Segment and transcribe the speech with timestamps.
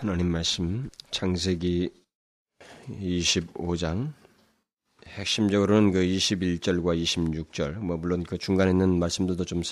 [0.00, 1.90] 하나님 말씀 창세기
[2.88, 4.12] 25장.
[5.04, 7.72] 핵심적으로는 그 21절과 26절.
[7.78, 9.62] 뭐 물론 그 중간에 있는 말씀들도 좀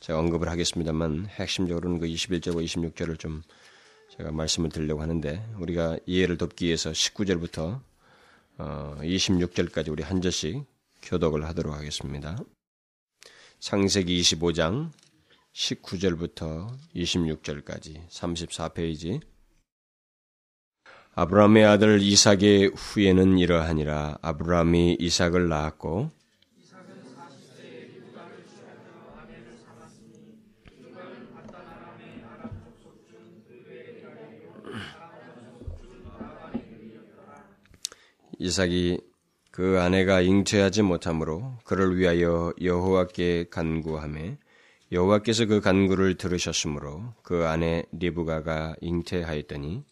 [0.00, 3.42] 제가 언급을 하겠습니다만 핵심적으로는 그 21절과 26절을 좀
[4.16, 7.80] 제가 말씀을 드리려고 하는데 우리가 이해를 돕기 위해서 19절부터
[8.58, 10.64] 26절까지 어, 우리 한 절씩
[11.02, 12.36] 교독을 하도록 하겠습니다.
[13.60, 14.90] 창세기 25장
[15.52, 19.37] 19절부터 26절까지 34페이지
[21.20, 24.18] 아브라함의 아들 이삭의 후예는 이러하니라.
[24.22, 26.12] 아브라함이 이삭을 낳았고
[38.38, 39.00] 이삭이
[39.50, 44.38] 그 아내가 잉태하지 못하므로 그를 위하여 여호와께 간구하매
[44.92, 49.82] 여호와께서 그 간구를 들으셨으므로 그 아내 리브가가 잉태하였더니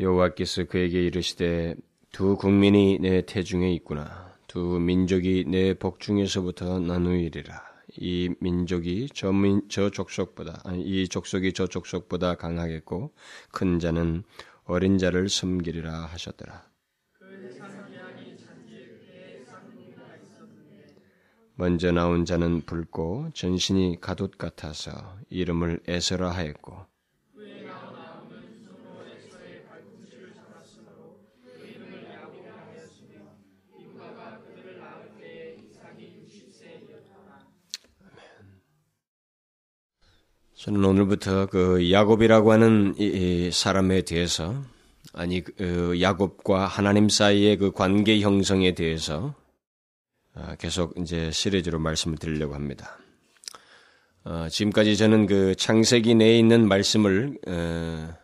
[0.00, 1.76] 여호와께서 그에게 이르시되
[2.10, 9.90] 두 국민이 내 태중에 있구나 두 민족이 내 복중에서부터 나누이리라 이 민족이 저, 민, 저
[9.90, 13.12] 족속보다 아니, 이 족속이 저 족속보다 강하겠고
[13.50, 14.24] 큰 자는
[14.64, 16.70] 어린 자를 섬기리라 하셨더라.
[21.54, 26.91] 먼저 나온 자는 붉고 전신이 가돛 같아서 이름을 에서라 하였고
[40.62, 44.62] 저는 오늘부터 그 야곱이라고 하는 이 사람에 대해서
[45.12, 49.34] 아니 그 야곱과 하나님 사이의 그 관계 형성에 대해서
[50.34, 52.96] 아, 계속 이제 시리즈로 말씀을 드리려고 합니다.
[54.22, 58.14] 어, 지금까지 저는 그 창세기 내에 있는 말씀을 어,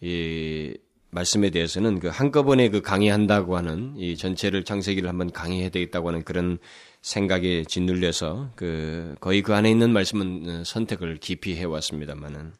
[0.00, 0.76] 이
[1.10, 6.58] 말씀에 대해서는 그 한꺼번에 그 강의한다고 하는 이 전체를 창세기를 한번 강의해야 되겠다고 하는 그런
[7.00, 12.52] 생각에 짓눌려서 그 거의 그 안에 있는 말씀은 어, 선택을 깊이 해왔습니다만은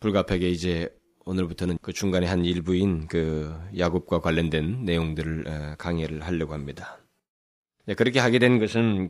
[0.00, 0.88] 불가피하게 이제
[1.24, 6.98] 오늘부터는 그 중간에 한 일부인 그 야곱과 관련된 내용들을 어, 강의를 하려고 합니다.
[7.86, 9.08] 네, 그렇게 하게 된 것은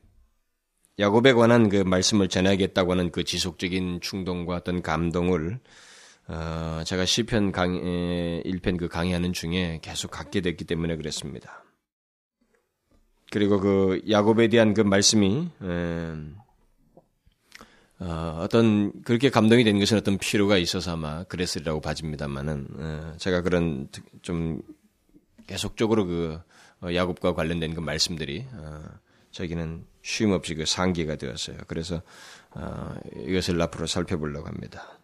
[0.98, 5.58] 야곱에 관한 그 말씀을 전하겠다고 하는 그 지속적인 충동과 어떤 감동을
[6.28, 11.64] 어, 제가 시편 강 1편 그 강의하는 중에 계속 갖게 됐기 때문에 그랬습니다.
[13.30, 15.48] 그리고 그 야곱에 대한 그 말씀이
[17.98, 23.88] 어, 떤 그렇게 감동이 된 것은 어떤 필요가 있어서 아마 그랬으리라고 봐집니다만은 제가 그런
[24.22, 24.60] 좀
[25.46, 26.40] 계속적으로 그
[26.82, 28.82] 어, 야곱과 관련된 그 말씀들이 어,
[29.30, 31.58] 저기는 쉼 없이 그 상기가 되었어요.
[31.66, 32.02] 그래서
[33.16, 34.98] 이것을 앞으로 살펴보려고 합니다.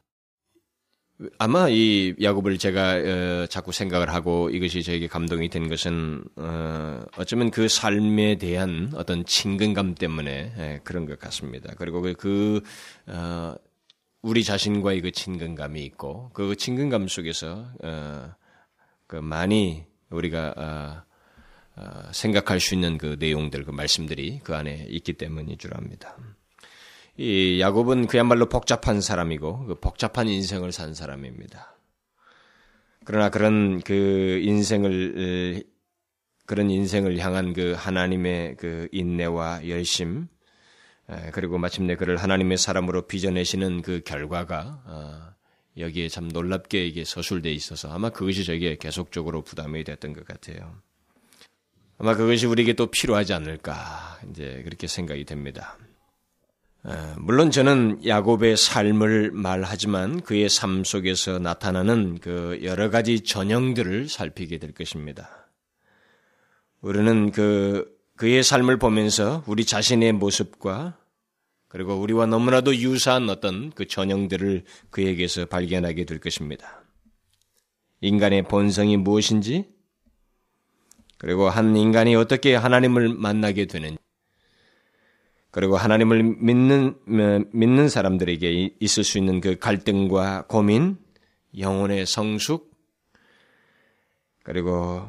[1.38, 7.50] 아마 이 야곱을 제가 어, 자꾸 생각을 하고 이것이 저에게 감동이 된 것은 어, 어쩌면
[7.50, 11.74] 그 삶에 대한 어떤 친근감 때문에 예, 그런 것 같습니다.
[11.76, 12.60] 그리고 그, 그
[13.08, 13.56] 어,
[14.22, 18.30] 우리 자신과의 그 친근감이 있고 그 친근감 속에서 어,
[19.08, 21.02] 그 많이 우리가 어,
[21.80, 26.16] 어, 생각할 수 있는 그 내용들, 그 말씀들이 그 안에 있기 때문인 줄 압니다.
[27.18, 31.76] 이 야곱은 그야말로 복잡한 사람이고 그 복잡한 인생을 산 사람입니다.
[33.04, 35.64] 그러나 그런 그 인생을
[36.46, 40.28] 그런 인생을 향한 그 하나님의 그 인내와 열심
[41.32, 45.34] 그리고 마침내 그를 하나님의 사람으로 빚어내시는 그 결과가 어,
[45.76, 50.80] 여기에 참 놀랍게 이게 서술돼 있어서 아마 그것이 저에게 계속적으로 부담이 됐던 것 같아요.
[51.98, 55.76] 아마 그것이 우리에게 또 필요하지 않을까 이제 그렇게 생각이 됩니다.
[57.16, 64.72] 물론 저는 야곱의 삶을 말하지만 그의 삶 속에서 나타나는 그 여러 가지 전형들을 살피게 될
[64.72, 65.50] 것입니다.
[66.80, 70.96] 우리는 그 그의 삶을 보면서 우리 자신의 모습과
[71.68, 76.82] 그리고 우리와 너무나도 유사한 어떤 그 전형들을 그에게서 발견하게 될 것입니다.
[78.00, 79.66] 인간의 본성이 무엇인지,
[81.18, 83.98] 그리고 한 인간이 어떻게 하나님을 만나게 되는지,
[85.50, 86.96] 그리고 하나님을 믿는,
[87.52, 90.98] 믿는 사람들에게 있을 수 있는 그 갈등과 고민,
[91.58, 92.70] 영혼의 성숙,
[94.42, 95.08] 그리고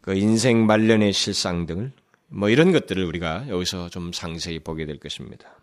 [0.00, 1.92] 그 인생 말년의 실상 등을
[2.28, 5.56] 뭐 이런 것들을 우리가 여기서 좀 상세히 보게 될 것입니다.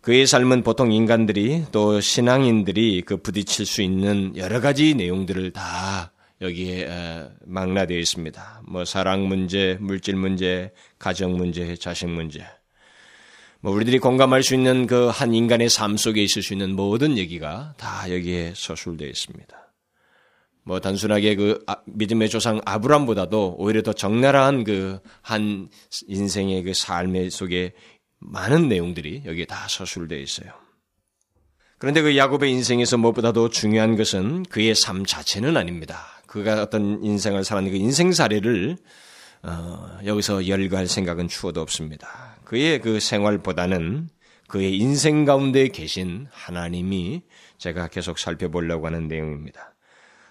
[0.00, 7.28] 그의 삶은 보통 인간들이 또 신앙인들이 그 부딪힐 수 있는 여러 가지 내용들을 다 여기에
[7.46, 8.62] 망라되어 있습니다.
[8.66, 12.44] 뭐 사랑 문제, 물질 문제, 가정 문제, 자식 문제.
[13.62, 17.74] 뭐 우리들이 공감할 수 있는 그 한 인간의 삶 속에 있을 수 있는 모든 얘기가
[17.76, 19.56] 다 여기에 서술되어 있습니다.
[20.64, 25.68] 뭐 단순하게 그 아, 믿음의 조상 아브람보다도 오히려 더 적나라한 그 한
[26.08, 27.72] 인생의 그 삶의 속에
[28.18, 30.52] 많은 내용들이 여기에 다 서술되어 있어요.
[31.78, 36.06] 그런데 그 야곱의 인생에서 무엇보다도 중요한 것은 그의 삶 자체는 아닙니다.
[36.26, 38.76] 그가 어떤 인생을 살았는 그 인생 사례를
[39.42, 42.31] 어, 여기서 열거할 생각은 추워도 없습니다.
[42.52, 44.10] 그의 그 생활보다는
[44.46, 47.22] 그의 인생 가운데 계신 하나님이
[47.56, 49.74] 제가 계속 살펴보려고 하는 내용입니다.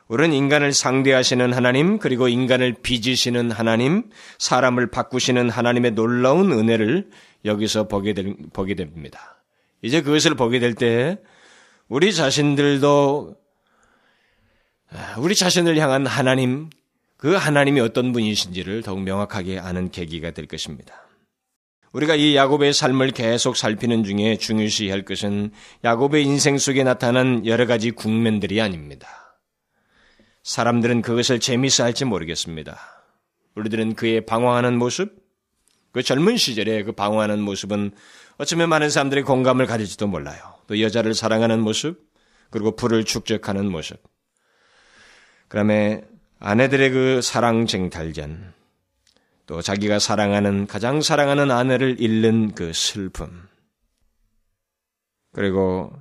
[0.08, 7.10] 우리는 인간을 상대하시는 하나님, 그리고 인간을 빚으시는 하나님, 사람을 바꾸시는 하나님의 놀라운 은혜를
[7.44, 9.42] 여기서 보게, 될, 보게 됩니다.
[9.82, 11.18] 이제 그것을 보게 될 때,
[11.88, 13.36] 우리 자신들도,
[15.18, 16.70] 우리 자신을 향한 하나님,
[17.18, 21.11] 그 하나님이 어떤 분이신지를 더욱 명확하게 아는 계기가 될 것입니다.
[21.94, 25.52] 우리가 이 야곱의 삶을 계속 살피는 중에 중요시할 것은
[25.84, 29.40] 야곱의 인생 속에 나타난 여러 가지 국면들이 아닙니다.
[30.44, 32.80] 사람들은 그것을 재미있어 할지 모르겠습니다.
[33.56, 35.22] 우리들은 그의 방황하는 모습,
[35.92, 37.92] 그 젊은 시절에 그 방황하는 모습은
[38.38, 40.40] 어쩌면 많은 사람들이 공감을 가질지도 몰라요.
[40.68, 42.10] 또 여자를 사랑하는 모습,
[42.50, 44.02] 그리고 불을 축적하는 모습.
[45.50, 46.02] 그 다음에
[46.40, 48.54] 아내들의 그 사랑 쟁탈전,
[49.46, 53.48] 또 자기가 사랑하는, 가장 사랑하는 아내를 잃는 그 슬픔,
[55.34, 55.92] 그리고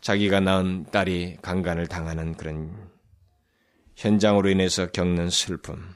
[0.00, 2.74] 자기가 낳은 딸이 강간을 당하는 그런
[3.96, 5.94] 현장으로 인해서 겪는 슬픔,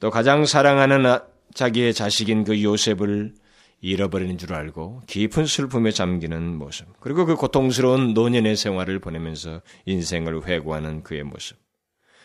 [0.00, 1.22] 또 가장 사랑하는 아,
[1.54, 3.34] 자기의 자식인 그 요셉을
[3.80, 11.02] 잃어버리는 줄 알고 깊은 슬픔에 잠기는 모습, 그리고 그 고통스러운 노년의 생활을 보내면서 인생을 회고하는
[11.02, 11.56] 그의 모습,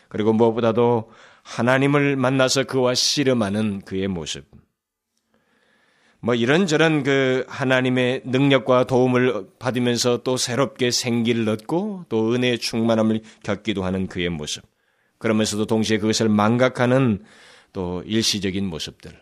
[0.08, 1.10] 그리고 무엇보다도
[1.42, 4.44] 하나님을 만나서 그와 씨름하는 그의 모습.
[6.20, 13.84] 뭐 이런저런 그 하나님의 능력과 도움을 받으면서 또 새롭게 생기를 얻고 또 은혜의 충만함을 겪기도
[13.84, 14.62] 하는 그의 모습.
[15.18, 17.24] 그러면서도 동시에 그것을 망각하는
[17.72, 19.18] 또 일시적인 모습들.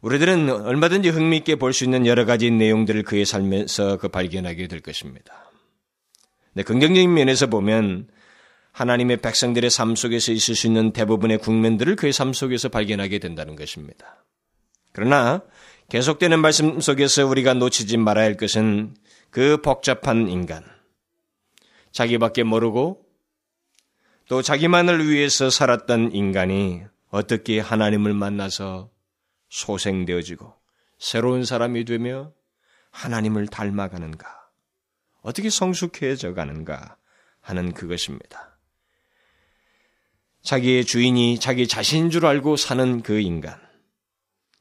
[0.00, 5.50] 우리들은 얼마든지 흥미있게 볼 수 있는 여러 가지 내용들을 그의 삶에서 그 발견하게 될 것입니다.
[6.52, 8.06] 네, 긍정적인 면에서 보면
[8.74, 14.24] 하나님의 백성들의 삶 속에서 있을 수 있는 대부분의 국면들을 그의 삶 속에서 발견하게 된다는 것입니다.
[14.92, 15.42] 그러나
[15.90, 18.96] 계속되는 말씀 속에서 우리가 놓치지 말아야 할 것은
[19.30, 20.64] 그 복잡한 인간,
[21.92, 23.06] 자기밖에 모르고
[24.28, 28.90] 또 자기만을 위해서 살았던 인간이 어떻게 하나님을 만나서
[29.50, 30.52] 소생되어지고
[30.98, 32.32] 새로운 사람이 되며
[32.90, 34.26] 하나님을 닮아가는가,
[35.22, 36.96] 어떻게 성숙해져 가는가
[37.40, 38.53] 하는 그것입니다.
[40.44, 43.58] 자기의 주인이 자기 자신인 줄 알고 사는 그 인간.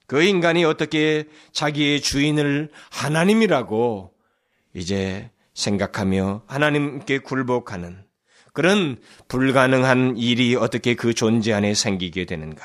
[0.07, 4.11] 그 인간이 어떻게 자기의 주인을 하나님이라고
[4.73, 8.03] 이제 생각하며 하나님께 굴복하는
[8.53, 8.97] 그런
[9.27, 12.63] 불가능한 일이 어떻게 그 존재 안에 생기게 되는가.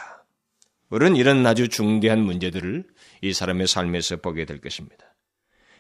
[0.91, 2.85] 우리는 이런 아주 중대한 문제들을
[3.23, 5.05] 이 사람의 삶에서 보게 될 것입니다.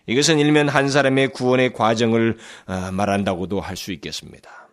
[0.07, 4.68] 이것은 일면 한 사람의 구원의 과정을 어, 말한다고도 할 수 있겠습니다.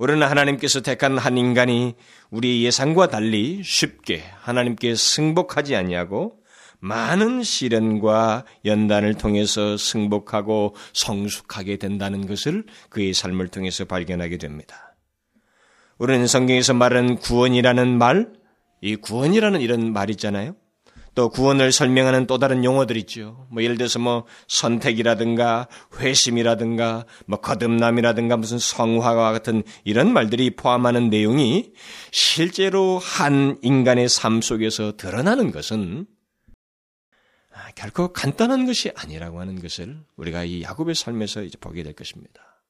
[0.00, 1.94] 우리는 하나님께서 택한 한 인간이
[2.30, 6.38] 우리 예상과 달리 쉽게 하나님께 승복하지 아니하고
[6.78, 14.96] 많은 시련과 연단을 통해서 승복하고 성숙하게 된다는 것을 그의 삶을 통해서 발견하게 됩니다.
[15.98, 18.32] 우리는 성경에서 말하는 구원이라는 말,
[18.80, 20.56] 이 구원이라는 이런 말 있잖아요.
[21.14, 23.46] 또 구원을 설명하는 또 다른 용어들 있죠.
[23.50, 31.72] 뭐 예를 들어서 뭐 선택이라든가 회심이라든가 뭐 거듭남이라든가 무슨 성화와 같은 이런 말들이 포함하는 내용이
[32.12, 36.06] 실제로 한 인간의 삶 속에서 드러나는 것은
[37.52, 42.64] 아, 결코 간단한 것이 아니라고 하는 것을 우리가 이 야곱의 삶에서 이제 보게 될 것입니다.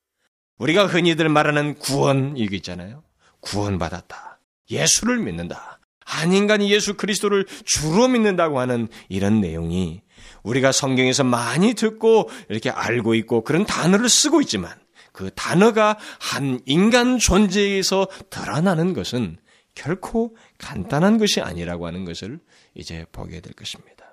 [0.59, 3.03] 우리가 흔히들 말하는 구원 이거 있잖아요.
[3.41, 4.41] 구원받았다.
[4.71, 5.80] 예수를 믿는다.
[6.11, 10.03] 한 인간이 예수 그리스도를 주로 믿는다고 하는 이런 내용이
[10.43, 14.73] 우리가 성경에서 많이 듣고 이렇게 알고 있고 그런 단어를 쓰고 있지만
[15.13, 19.39] 그 단어가 한 인간 존재에서 드러나는 것은
[19.75, 22.41] 결코 간단한 것이 아니라고 하는 것을
[22.75, 24.05] 이제 보게 될 것입니다.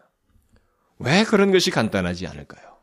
[1.00, 2.78] 왜 그런 것이 간단하지 않을까요?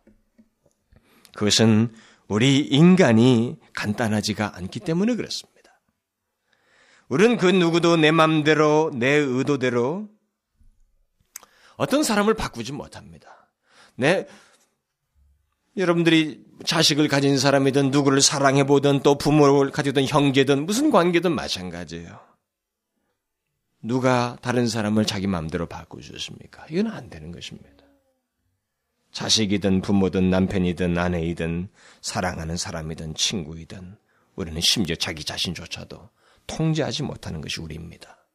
[1.35, 1.93] 그것은
[2.27, 5.54] 우리 인간이 간단하지가 않기 때문에 그렇습니다.
[7.15, 10.09] 우리는 그 누구도 내 맘대로, 내 의도대로
[11.77, 13.53] 어떤 사람을 바꾸지 못합니다.
[13.95, 14.27] 내,
[15.77, 22.19] 여러분들이 자식을 가진 사람이든 누구를 사랑해 보든 또 부모를 가지던 형제든 무슨 관계든 마찬가지예요.
[23.81, 26.67] 누가 다른 사람을 자기 마음대로 바꾸셨습니까?
[26.69, 27.85] 이건 안 되는 것입니다.
[29.13, 31.69] 자식이든 부모든 남편이든 아내이든
[32.01, 33.99] 사랑하는 사람이든 친구이든
[34.35, 36.11] 우리는 심지어 자기 자신조차도
[36.47, 38.27] 통제하지 못하는 것이 우리입니다.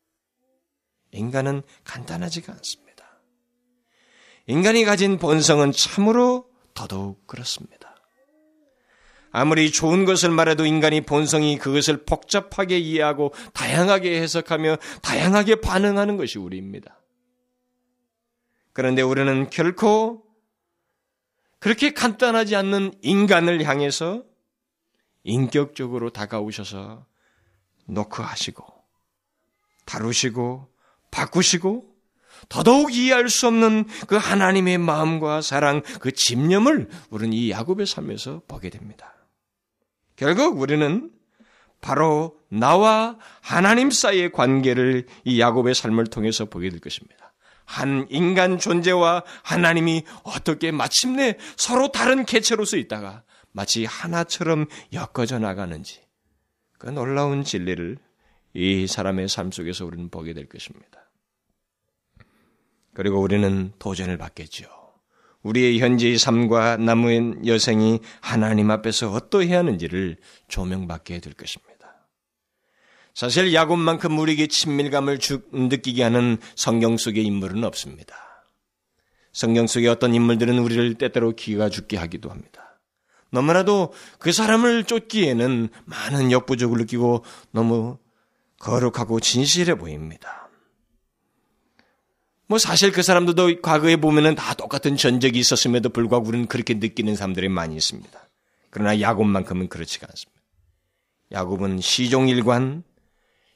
[1.11, 3.19] 인간은 간단하지가 않습니다.
[4.47, 7.95] 인간이 가진 본성은 참으로 더더욱 그렇습니다.
[9.31, 16.99] 아무리 좋은 것을 말해도 인간이 본성이 그것을 복잡하게 이해하고 다양하게 해석하며 다양하게 반응하는 것이 우리입니다.
[18.73, 20.23] 그런데 우리는 결코
[21.59, 24.23] 그렇게 간단하지 않는 인간을 향해서
[25.23, 27.05] 인격적으로 다가오셔서
[27.89, 28.65] 노크하시고
[29.85, 30.67] 다루시고
[31.11, 31.89] 바꾸시고
[32.47, 38.69] 더더욱 이해할 수 없는 그 하나님의 마음과 사랑, 그 집념을 우리는 이 야곱의 삶에서 보게
[38.69, 39.13] 됩니다.
[40.15, 41.11] 결국 우리는
[41.81, 47.33] 바로 나와 하나님 사이의 관계를 이 야곱의 삶을 통해서 보게 될 것입니다.
[47.65, 56.01] 한 인간 존재와 하나님이 어떻게 마침내 서로 다른 개체로서 있다가 마치 하나처럼 엮어져 나가는지
[56.79, 57.97] 그 놀라운 진리를
[58.53, 61.11] 이 사람의 삶 속에서 우리는 보게 될 것입니다.
[62.95, 64.65] 그리고 우리는 도전을 받겠죠.
[65.43, 70.17] 우리의 현재의 삶과 남은 여생이 하나님 앞에서 어떠해야 하는지를
[70.47, 71.69] 조명받게 될 것입니다.
[73.13, 78.15] 사실 야곱만큼 우리에게 친밀감을 주, 느끼게 하는 성경 속의 인물은 없습니다.
[79.33, 82.68] 성경 속의 어떤 인물들은 우리를 때때로 기가 죽게 하기도 합니다.
[83.31, 87.97] 너무나도 그 사람을 쫓기에는 많은 역부족을 느끼고 너무
[88.59, 90.49] 거룩하고 진실해 보입니다.
[92.47, 97.47] 뭐 사실 그 사람들도 과거에 보면은 다 똑같은 전적이 있었음에도 불구하고 우리는 그렇게 느끼는 사람들이
[97.47, 98.29] 많이 있습니다.
[98.71, 100.41] 그러나 야곱만큼은 그렇지가 않습니다.
[101.31, 102.83] 야곱은 시종일관,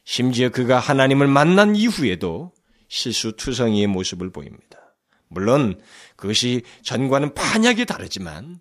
[0.06, 2.51] 심지어 그가 하나님을 만난 이후에도
[2.88, 4.96] 실수투성이의 모습을 보입니다.
[5.27, 5.82] 물론
[6.15, 8.60] 그것이 전과는 반약이 다르지만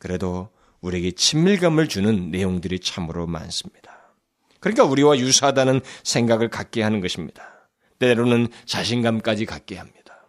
[0.00, 0.48] 그래도
[0.80, 4.16] 우리에게 친밀감을 주는 내용들이 참으로 많습니다.
[4.58, 7.68] 그러니까 우리와 유사하다는 생각을 갖게 하는 것입니다.
[8.00, 10.26] 때로는 자신감까지 갖게 합니다.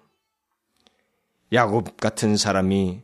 [1.54, 3.02] 야곱 같은 사람이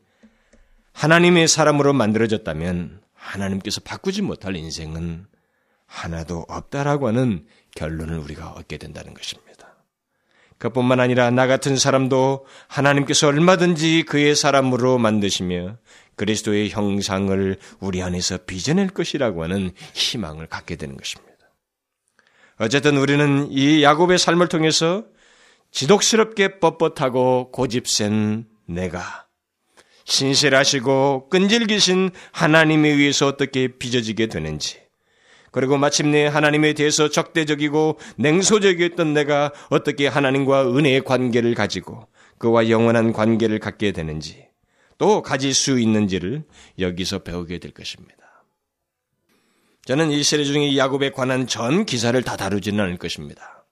[0.92, 5.26] 하나님의 사람으로 만들어졌다면 하나님께서 바꾸지 못할 인생은
[5.86, 7.46] 하나도 없다라고 하는
[7.76, 9.48] 결론을 우리가 얻게 된다는 것입니다.
[10.58, 15.78] 그뿐만 아니라 나 같은 사람도 하나님께서 얼마든지 그의 사람으로 만드시며
[16.18, 21.38] 그리스도의 형상을 우리 안에서 빚어낼 것이라고 하는 희망을 갖게 되는 것입니다.
[22.60, 25.06] 어쨌든 우리는 이 야곱의 삶을 통해서
[25.72, 29.28] 지독스럽게 뻣뻣하고 고집센 내가
[30.06, 34.80] 신실하시고 끈질기신 하나님에 의해서 어떻게 빚어지게 되는지
[35.52, 42.08] 그리고 마침내 하나님에 대해서 적대적이고 냉소적이었던 내가 어떻게 하나님과 은혜의 관계를 가지고
[42.38, 44.47] 그와 영원한 관계를 갖게 되는지
[44.98, 46.44] 또 가질 수 있는지를
[46.80, 48.16] 여기서 배우게 될 것입니다.
[49.86, 53.66] 저는 이 시리즈 중에 야곱에 관한 전 기사를 다 다루지는 않을 것입니다.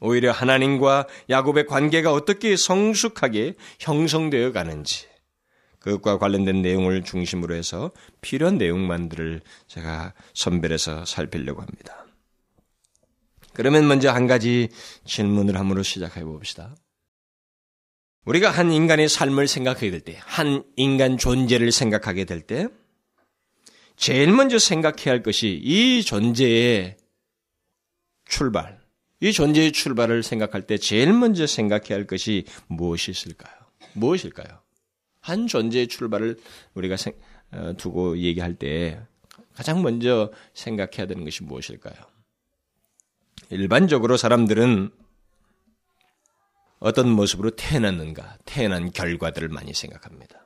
[0.00, 5.06] 오히려 하나님과 야곱의 관계가 어떻게 성숙하게 형성되어 가는지
[5.78, 7.90] 그것과 관련된 내용을 중심으로 해서
[8.20, 12.06] 필요한 내용만들을 제가 선별해서 살피려고 합니다.
[13.54, 14.68] 그러면 먼저 한 가지
[15.04, 16.74] 질문을 함으로 시작해 봅시다.
[18.24, 22.68] 우리가 한 인간의 삶을 생각하게 될 때, 한 인간 존재를 생각하게 될 때
[23.96, 26.96] 제일 먼저 생각해야 할 것이 이 존재의
[28.26, 28.80] 출발,
[29.20, 33.52] 이 존재의 출발을 생각할 때 제일 먼저 생각해야 할 것이 무엇이 있을까요?
[33.94, 34.60] 무엇일까요?
[35.20, 36.38] 한 존재의 출발을
[36.74, 36.96] 우리가
[37.50, 39.00] 어, 두고 얘기할 때
[39.54, 41.96] 가장 먼저 생각해야 되는 것이 무엇일까요?
[43.50, 44.90] 일반적으로 사람들은
[46.78, 50.44] 어떤 모습으로 태어났는가, 태어난 결과들을 많이 생각합니다.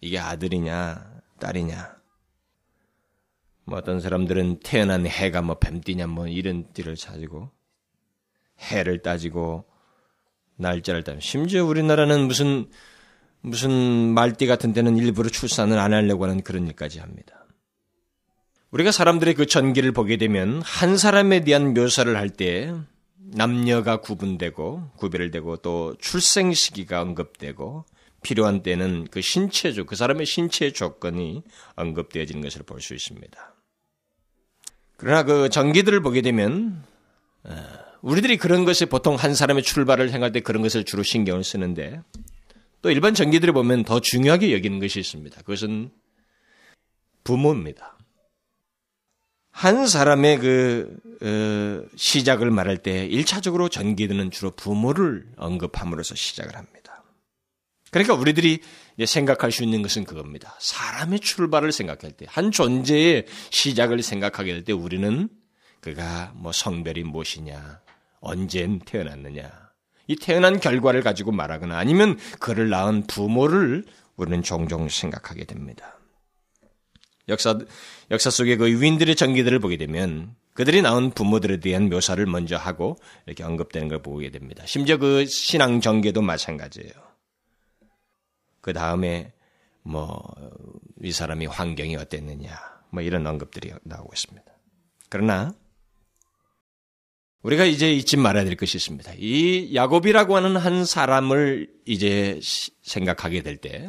[0.00, 1.96] 이게 아들이냐, 딸이냐,
[3.64, 7.50] 뭐 어떤 사람들은 태어난 해가 뭐 뱀띠냐 뭐 이런 띠를 찾고
[8.60, 9.66] 해를 따지고
[10.56, 12.70] 날짜를 따 심지어 우리나라는 무슨
[13.40, 13.72] 무슨
[14.14, 17.44] 말띠 같은 데는 일부러 출산을 안 하려고 하는 그런 일까지 합니다.
[18.70, 22.72] 우리가 사람들의 그 전기를 보게 되면 한 사람에 대한 묘사를 할 때
[23.28, 27.84] 남녀가 구분되고 구별되고 또 출생 시기가 언급되고
[28.22, 31.42] 필요한 때는 그 신체적 그 사람의 신체 조건이
[31.74, 33.54] 언급되어지는 것을 볼 수 있습니다.
[34.96, 36.82] 그러나 그 전기들을 보게 되면
[38.00, 42.00] 우리들이 그런 것이 보통 한 사람의 출발을 생각할 때 그런 것을 주로 신경을 쓰는데
[42.82, 45.40] 또 일반 전기들이 보면 더 중요하게 여기는 것이 있습니다.
[45.42, 45.90] 그것은
[47.24, 47.95] 부모입니다.
[49.56, 57.02] 한 사람의 그 어, 시작을 말할 때 1차적으로 전기들은 주로 부모를 언급함으로써 시작을 합니다.
[57.90, 58.60] 그러니까 우리들이
[59.06, 60.54] 생각할 수 있는 것은 그겁니다.
[60.60, 65.30] 사람의 출발을 생각할 때, 한 존재의 시작을 생각하게 될 때 우리는
[65.80, 67.80] 그가 뭐 성별이 무엇이냐,
[68.20, 69.50] 언제 태어났느냐,
[70.06, 73.86] 이 태어난 결과를 가지고 말하거나 아니면 그를 낳은 부모를
[74.16, 75.95] 우리는 종종 생각하게 됩니다.
[77.28, 77.58] 역사,
[78.10, 83.42] 역사 속의 그 위인들의 전기들을 보게 되면 그들이 낳은 부모들에 대한 묘사를 먼저 하고 이렇게
[83.44, 84.64] 언급되는 걸 보게 됩니다.
[84.66, 86.92] 심지어 그 신앙 전개도 마찬가지예요.
[88.60, 89.32] 그 다음에
[89.82, 90.18] 뭐
[91.02, 92.58] 이 사람이 환경이 어땠느냐
[92.90, 94.44] 뭐 이런 언급들이 나오고 있습니다.
[95.08, 95.52] 그러나
[97.42, 99.12] 우리가 이제 잊지 말아야 될 것이 있습니다.
[99.18, 102.40] 이 야곱이라고 하는 한 사람을 이제
[102.82, 103.86] 생각하게 될 때,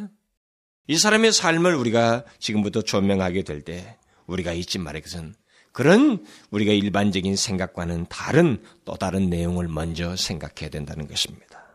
[0.88, 5.36] 이 사람의 삶을 우리가 지금부터 조명하게 될 때, 우리가 잊지 말아야 것은
[5.72, 11.68] 그런 우리가 일반적인 생각과는 다른 또 다른 내용을 먼저 생각해야 된다는 것입니다.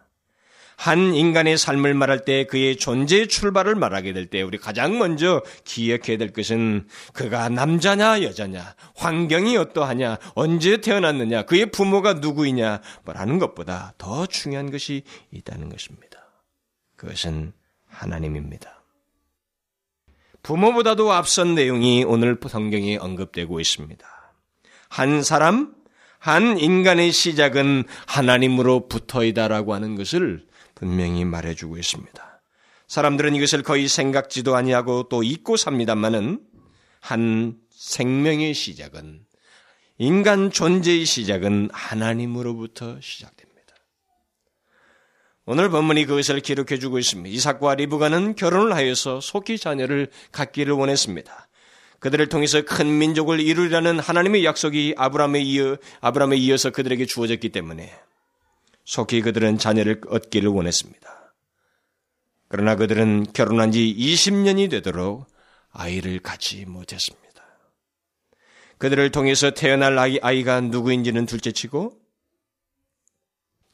[0.77, 6.19] 한 인간의 삶을 말할 때 그의 존재의 출발을 말하게 될 때 우리 가장 먼저 기억해야
[6.19, 14.27] 될 것은 그가 남자냐 여자냐 환경이 어떠하냐 언제 태어났느냐 그의 부모가 누구이냐 뭐라는 것보다 더
[14.27, 16.19] 중요한 것이 있다는 것입니다.
[16.97, 17.53] 그것은
[17.87, 18.82] 하나님입니다.
[20.43, 24.07] 부모보다도 앞선 내용이 오늘 성경에 언급되고 있습니다.
[24.89, 25.75] 한 사람,
[26.19, 32.41] 한 인간의 시작은 하나님으로 붙어이다라고 하는 것을 분명히 말해주고 있습니다.
[32.89, 36.41] 사람들은 이것을 거의 생각지도 아니하고 또 잊고 삽니다만은
[37.01, 39.25] 한 생명의 시작은
[39.99, 43.52] 인간 존재의 시작은 하나님으로부터 시작됩니다.
[45.45, 47.35] 오늘 본문이 그것을 기록해 주고 있습니다.
[47.35, 51.49] 이삭과 리브가는 결혼을 하여서 속히 자녀를 갖기를 원했습니다.
[51.99, 57.93] 그들을 통해서 큰 민족을 이루리라는 하나님의 약속이 아브라함에 이어 아브라함에 이어서 그들에게 주어졌기 때문에
[58.85, 61.35] 속히 그들은 자녀를 얻기를 원했습니다.
[62.49, 65.27] 그러나 그들은 결혼한 지 20년이 되도록
[65.73, 67.23] 아이를 갖지 못했습니다.
[68.79, 72.02] 그들을 통해서 태어날 아이, 아이가 누구인지는 둘째치고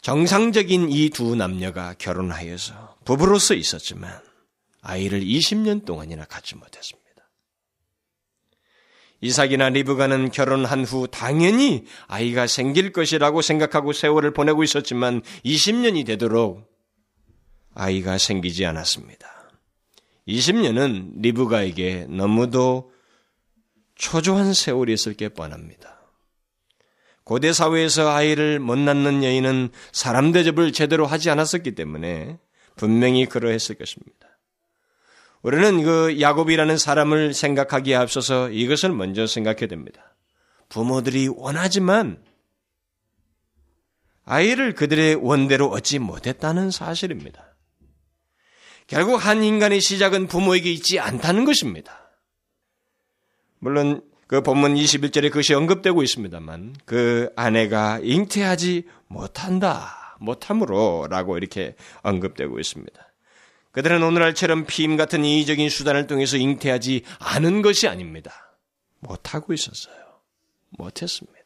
[0.03, 4.21] 정상적인 이 두 남녀가 결혼하여서 부부로서 있었지만
[4.81, 7.09] 아이를 20년 동안이나 갖지 못했습니다.
[9.21, 16.73] 이삭이나 리브가는 결혼한 후 당연히 아이가 생길 것이라고 생각하고 세월을 보내고 있었지만 20년이 되도록
[17.75, 19.51] 아이가 생기지 않았습니다.
[20.29, 22.93] 20년은 리브가에게 너무도
[23.97, 25.98] 초조한 세월이 있을 게 뻔합니다.
[27.29, 32.39] 고대 사회에서 아이를 못 낳는 여인은 사람 대접을 제대로 하지 않았었기 때문에
[32.75, 34.39] 분명히 그러했을 것입니다.
[35.43, 40.17] 우리는 그 야곱이라는 사람을 생각하기에 앞서서 이것을 먼저 생각해야 됩니다.
[40.71, 42.25] 부모들이 원하지만
[44.25, 47.55] 아이를 그들의 원대로 얻지 못했다는 사실입니다.
[48.87, 52.11] 결국 한 인간의 시작은 부모에게 있지 않다는 것입니다.
[53.59, 62.61] 물론 그 본문 21절에 그것이 언급되고 있습니다만 그 아내가 잉태하지 못한다, 못함으로 라고 이렇게 언급되고
[62.61, 63.13] 있습니다.
[63.73, 68.59] 그들은 오늘날처럼 피임 같은 이의적인 수단을 통해서 잉태하지 않은 것이 아닙니다.
[69.01, 69.97] 못하고 있었어요.
[70.77, 71.39] 못했습니다.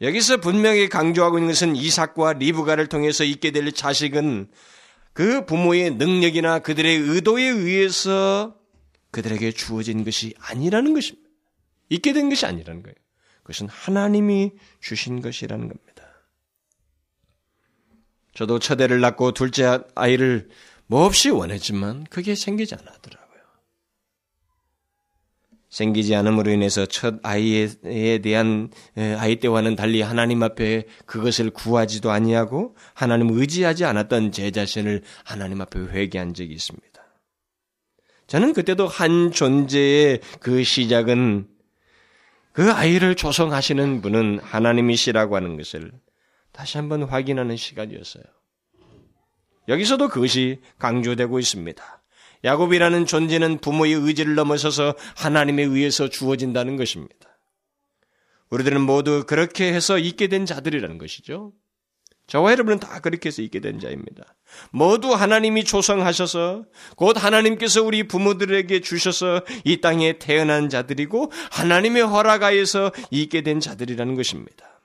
[0.00, 4.50] 여기서 분명히 강조하고 있는 것은 이삭과 리브가를 통해서 있게 될 자식은
[5.12, 8.57] 그 부모의 능력이나 그들의 의도에 의해서
[9.10, 11.28] 그들에게 주어진 것이 아니라는 것입니다.
[11.88, 12.94] 있게 된 것이 아니라는 거예요.
[13.42, 16.04] 그것은 하나님이 주신 것이라는 겁니다.
[18.34, 20.48] 저도 첫애를 낳고 둘째 아이를
[20.86, 23.28] 몹시 원했지만 그게 생기지 않았더라고요.
[25.70, 27.68] 생기지 않음으로 인해서 첫 아이에
[28.22, 28.70] 대한
[29.18, 35.80] 아이 때와는 달리 하나님 앞에 그것을 구하지도 아니하고 하나님 의지하지 않았던 제 자신을 하나님 앞에
[35.80, 36.87] 회개한 적이 있습니다.
[38.28, 41.48] 저는 그때도 한 존재의 그 시작은
[42.52, 45.90] 그 아이를 조성하시는 분은 하나님이시라고 하는 것을
[46.52, 48.24] 다시 한번 확인하는 시간이었어요.
[49.68, 52.02] 여기서도 그것이 강조되고 있습니다.
[52.44, 57.14] 야곱이라는 존재는 부모의 의지를 넘어서서 하나님에 의해서 주어진다는 것입니다.
[58.50, 61.52] 우리들은 모두 그렇게 해서 있게 된 자들이라는 것이죠.
[62.28, 64.22] 저와 여러분은 다 그렇게 해서 있게 된 자입니다.
[64.70, 66.64] 모두 하나님이 조성하셔서
[66.96, 74.80] 곧 하나님께서 우리 부모들에게 주셔서 이 땅에 태어난 자들이고 하나님의 허락하에서 있게 된 자들이라는 것입니다.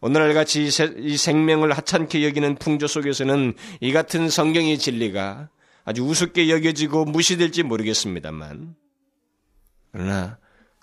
[0.00, 5.48] 오늘날 같이 이 생명을 하찮게 여기는 풍조 속에서는 이 같은 성경의 진리가
[5.84, 8.76] 아주 우습게 여겨지고 무시될지 모르겠습니다만,
[9.90, 10.38] 그러나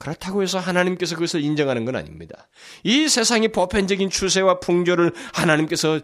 [0.06, 2.48] 그렇다고 해서 하나님께서 그것을 인정하는 건 아닙니다.
[2.84, 6.00] 이 세상의 보편적인 추세와 풍조를 하나님께서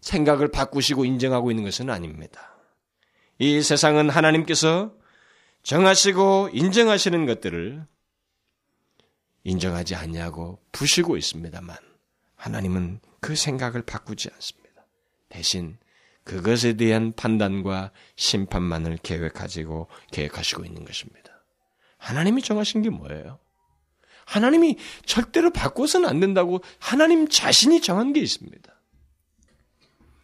[0.00, 2.56] 생각을 바꾸시고 인정하고 있는 것은 아닙니다.
[3.40, 4.94] 이 세상은 하나님께서
[5.64, 7.84] 정하시고 인정하시는 것들을
[9.42, 11.76] 인정하지 않냐고 부시고 있습니다만
[12.36, 14.86] 하나님은 그 생각을 바꾸지 않습니다.
[15.28, 15.76] 대신
[16.22, 21.33] 그것에 대한 판단과 심판만을 계획하시고 계획하시고 있는 것입니다.
[22.04, 23.38] 하나님이 정하신 게 뭐예요?
[24.26, 28.72] 하나님이 절대로 바꿔서는 안 된다고 하나님 자신이 정한 게 있습니다.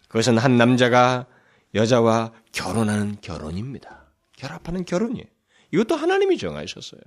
[0.08, 1.26] 그것은 한 남자가
[1.74, 4.06] 여자와 결혼하는 결혼입니다.
[4.36, 5.26] 결합하는 결혼이에요.
[5.72, 7.00] 이것도 하나님이 정하셨어요.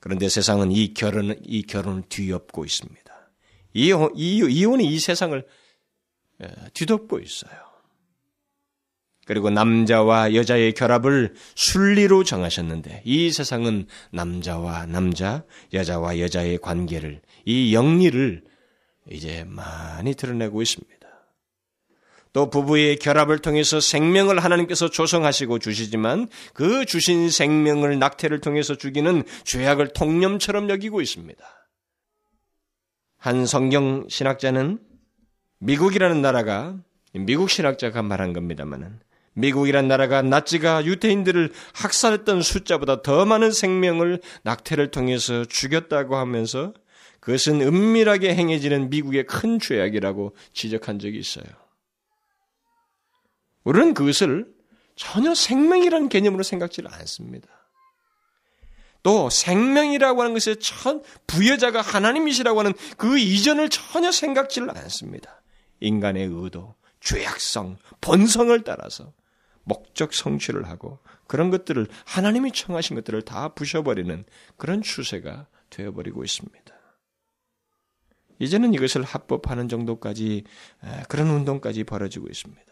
[0.00, 3.30] 그런데 세상은 이 결혼, 이 결혼을 뒤엎고 있습니다.
[3.74, 5.46] 이혼, 이혼이 이 세상을
[6.72, 7.63] 뒤덮고 있어요.
[9.26, 18.42] 그리고 남자와 여자의 결합을 순리로 정하셨는데 이 세상은 남자와 남자, 여자와 여자의 관계를 이 영리를
[19.10, 20.94] 이제 많이 드러내고 있습니다.
[22.32, 29.92] 또 부부의 결합을 통해서 생명을 하나님께서 조성하시고 주시지만 그 주신 생명을 낙태를 통해서 죽이는 죄악을
[29.92, 31.42] 통념처럼 여기고 있습니다.
[33.18, 34.80] 한 성경 신학자는
[35.60, 36.76] 미국이라는 나라가
[37.14, 38.98] 미국 신학자가 말한 겁니다만은
[39.34, 46.72] 미국이란 나라가 나치가 유태인들을 학살했던 숫자보다 더 많은 생명을 낙태를 통해서 죽였다고 하면서
[47.20, 51.44] 그것은 은밀하게 행해지는 미국의 큰 죄악이라고 지적한 적이 있어요.
[53.64, 54.46] 우리는 그것을
[54.94, 57.48] 전혀 생명이라는 개념으로 생각지를 않습니다.
[59.02, 65.42] 또 생명이라고 하는 것에 천 부여자가 하나님이시라고 하는 그 이전을 전혀 생각지를 않습니다.
[65.80, 69.12] 인간의 의도, 죄악성, 본성을 따라서
[69.64, 74.24] 목적 성취를 하고 그런 것들을 하나님이 청하신 것들을 다 부셔버리는
[74.56, 76.74] 그런 추세가 되어버리고 있습니다.
[78.38, 80.44] 이제는 이것을 합법하는 정도까지
[81.08, 82.62] 그런 운동까지 벌어지고 있습니다.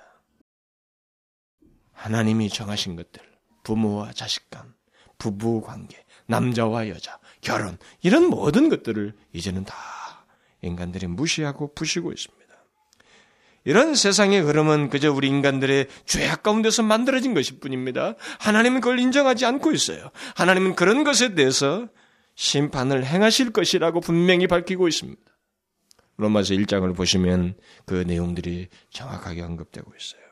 [1.93, 3.23] 하나님이 정하신 것들,
[3.63, 4.75] 부모와 자식 간,
[5.19, 9.77] 부부 관계, 남자와 여자, 결혼, 이런 모든 것들을 이제는 다
[10.63, 12.42] 인간들이 무시하고 부시고 있습니다.
[13.65, 18.15] 이런 세상의 흐름은 그저 우리 인간들의 죄악 가운데서 만들어진 것일 뿐입니다.
[18.41, 20.11] 하나님은 그걸 인정하지 않고 있어요.
[20.35, 21.89] 하나님은 그런 것에 대해서
[22.35, 25.23] 심판을 행하실 것이라고 분명히 밝히고 있습니다.
[26.17, 27.55] 로마서 1장을 보시면
[27.87, 30.23] 그 내용들이 정확하게 언급되고 있어요.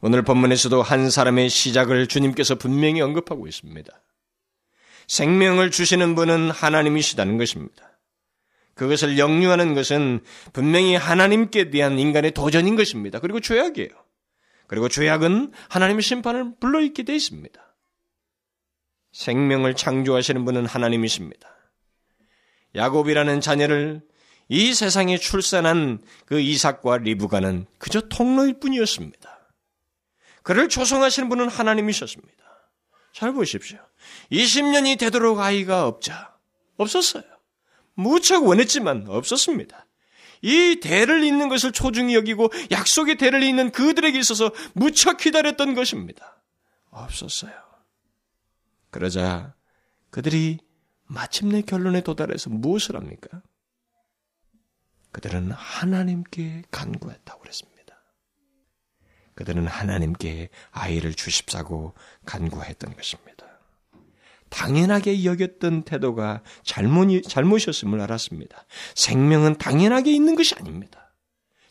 [0.00, 3.92] 오늘 본문에서도 한 사람의 시작을 주님께서 분명히 언급하고 있습니다.
[5.08, 7.87] 생명을 주시는 분은 하나님이시다는 것입니다.
[8.78, 10.20] 그것을 영유하는 것은
[10.52, 13.18] 분명히 하나님께 대한 인간의 도전인 것입니다.
[13.18, 13.90] 그리고 죄악이에요.
[14.68, 17.60] 그리고 죄악은 하나님의 심판을 불러있게 되어 있습니다.
[19.10, 21.48] 생명을 창조하시는 분은 하나님이십니다.
[22.76, 24.00] 야곱이라는 자녀를
[24.48, 29.50] 이 세상에 출산한 그 이삭과 리브가는 그저 통로일 뿐이었습니다.
[30.44, 32.44] 그를 조성하시는 분은 하나님이셨습니다.
[33.12, 33.78] 잘 보십시오.
[34.30, 36.36] 20년이 되도록 아이가 없자.
[36.76, 37.37] 없었어요.
[37.98, 39.86] 무척 원했지만 없었습니다.
[40.40, 46.40] 이 대를 잇는 것을 초중히 여기고 약속의 대를 잇는 그들에게 있어서 무척 기다렸던 것입니다.
[46.90, 47.52] 없었어요.
[48.90, 49.54] 그러자
[50.10, 50.58] 그들이
[51.06, 53.42] 마침내 결론에 도달해서 무엇을 합니까?
[55.10, 57.78] 그들은 하나님께 간구했다고 그랬습니다.
[59.34, 61.94] 그들은 하나님께 아이를 주십사고
[62.26, 63.37] 간구했던 것입니다.
[64.50, 68.66] 당연하게 여겼던 태도가 잘못이, 잘못이었음을 알았습니다.
[68.94, 71.14] 생명은 당연하게 있는 것이 아닙니다.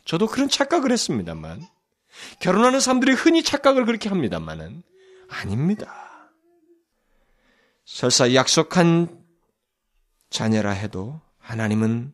[0.05, 1.65] 저도 그런 착각을 했습니다만,
[2.39, 4.83] 결혼하는 사람들이 흔히 착각을 그렇게 합니다만은,
[5.27, 6.31] 아닙니다.
[7.85, 9.23] 설사 약속한
[10.29, 12.13] 자녀라 해도 하나님은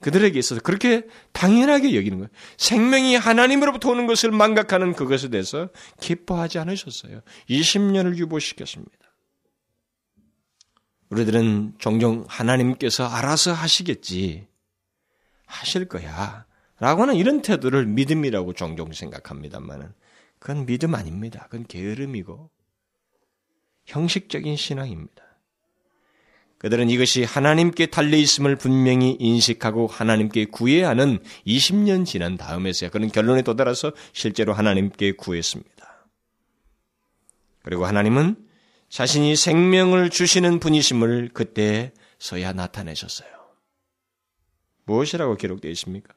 [0.00, 2.28] 그들에게 있어서 그렇게 당연하게 여기는 거예요.
[2.56, 5.68] 생명이 하나님으로부터 오는 것을 망각하는 그것에 대해서
[6.00, 7.20] 기뻐하지 않으셨어요.
[7.48, 8.92] 20년을 유보시켰습니다.
[11.12, 14.46] 우리들은 종종 하나님께서 알아서 하시겠지.
[15.44, 16.46] 하실 거야.
[16.80, 19.92] 라고 하는 이런 태도를 믿음이라고 종종 생각합니다만은
[20.38, 21.46] 그건 믿음 아닙니다.
[21.50, 22.50] 그건 게으름이고
[23.84, 25.22] 형식적인 신앙입니다.
[26.56, 33.42] 그들은 이것이 하나님께 달려 있음을 분명히 인식하고 하나님께 구해야 하는 20년 지난 다음에서야 그런 결론에
[33.42, 36.08] 도달해서 실제로 하나님께 구했습니다.
[37.62, 38.51] 그리고 하나님은
[38.92, 43.30] 자신이 생명을 주시는 분이심을 그때 서야 나타내셨어요.
[44.84, 46.14] 무엇이라고 기록되어 있습니까?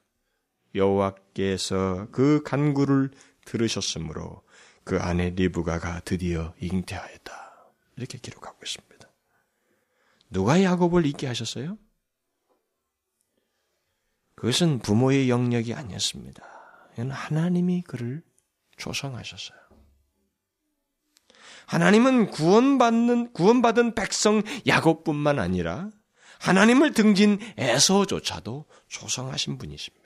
[0.75, 3.11] 여호와께서 그 간구를
[3.45, 4.43] 들으셨으므로
[4.83, 7.71] 그 아내 리브가가 드디어 잉태하였다.
[7.95, 9.09] 이렇게 기록하고 있습니다.
[10.29, 11.77] 누가 야곱을 잊게 하셨어요?
[14.35, 16.43] 그것은 부모의 영역이 아니었습니다.
[16.97, 18.21] 하나님이 그를
[18.75, 19.64] 조성하셨어요.
[21.67, 25.89] 하나님은 구원받는 구원받은 백성 야곱뿐만 아니라
[26.39, 30.05] 하나님을 등진 에서조차도 조성하신 분이십니다.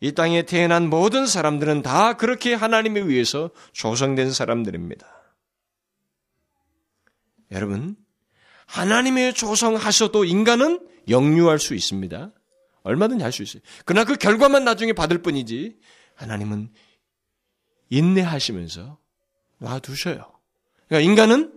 [0.00, 5.06] 이 땅에 태어난 모든 사람들은 다 그렇게 하나님에 의해서 조성된 사람들입니다.
[7.52, 7.96] 여러분,
[8.66, 12.32] 하나님의 조성하셔도 인간은 영유할 수 있습니다.
[12.82, 13.62] 얼마든지 할 수 있어요.
[13.84, 15.78] 그러나 그 결과만 나중에 받을 뿐이지
[16.14, 16.72] 하나님은
[17.90, 18.98] 인내하시면서
[19.58, 20.38] 놔두셔요.
[20.88, 21.52] 그러니까 인간은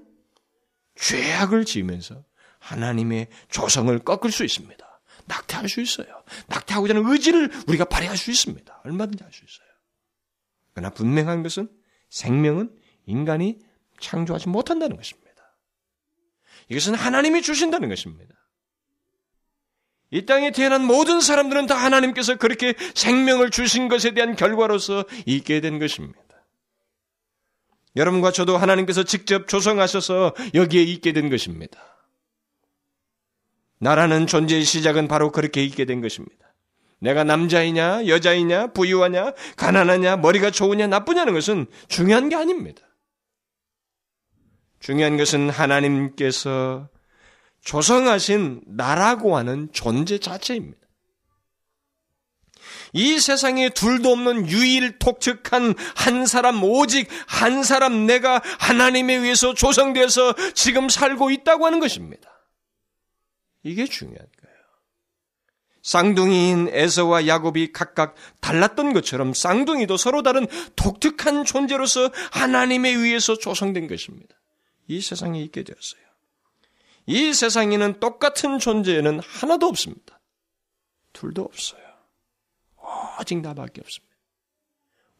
[0.96, 2.24] 죄악을 지으면서
[2.60, 4.86] 하나님의 조성을 꺾을 수 있습니다.
[5.26, 6.24] 낙태할 수 있어요.
[6.48, 8.82] 낙태하고자 하는 의지를 우리가 발휘할 수 있습니다.
[8.84, 9.68] 얼마든지 할 수 있어요.
[10.74, 11.70] 그러나 분명한 것은
[12.10, 13.60] 생명은 인간이
[14.00, 15.30] 창조하지 못한다는 것입니다.
[16.70, 18.36] 이것은 하나님이 주신다는 것입니다.
[20.12, 25.80] 이 땅에 태어난 모든 사람들은 다 하나님께서 그렇게 생명을 주신 것에 대한 결과로서 있게 된
[25.80, 26.20] 것입니다.
[28.00, 31.80] 여러분과 저도 하나님께서 직접 조성하셔서 여기에 있게 된 것입니다.
[33.80, 36.54] 나라는 존재의 시작은 바로 그렇게 있게 된 것입니다.
[37.00, 42.82] 내가 남자이냐, 여자이냐, 부유하냐, 가난하냐, 머리가 좋으냐, 나쁘냐는 것은 중요한 게 아닙니다.
[44.80, 46.90] 중요한 것은 하나님께서
[47.62, 50.80] 조성하신 나라고 하는 존재 자체입니다.
[52.93, 60.54] 이 세상에 둘도 없는 유일 독특한 한 사람, 오직 한 사람 내가 하나님에 의해서 조성되어서
[60.54, 62.30] 지금 살고 있다고 하는 것입니다.
[63.63, 64.60] 이게 중요한 거예요.
[65.82, 74.36] 쌍둥이인 에서와 야곱이 각각 달랐던 것처럼 쌍둥이도 서로 다른 독특한 존재로서 하나님에 의해서 조성된 것입니다.
[74.88, 76.02] 이 세상에 있게 되었어요.
[77.06, 80.19] 이 세상에는 똑같은 존재는 하나도 없습니다.
[81.13, 81.88] 둘도 없어요.
[83.19, 84.15] 오직 나밖에 없습니다.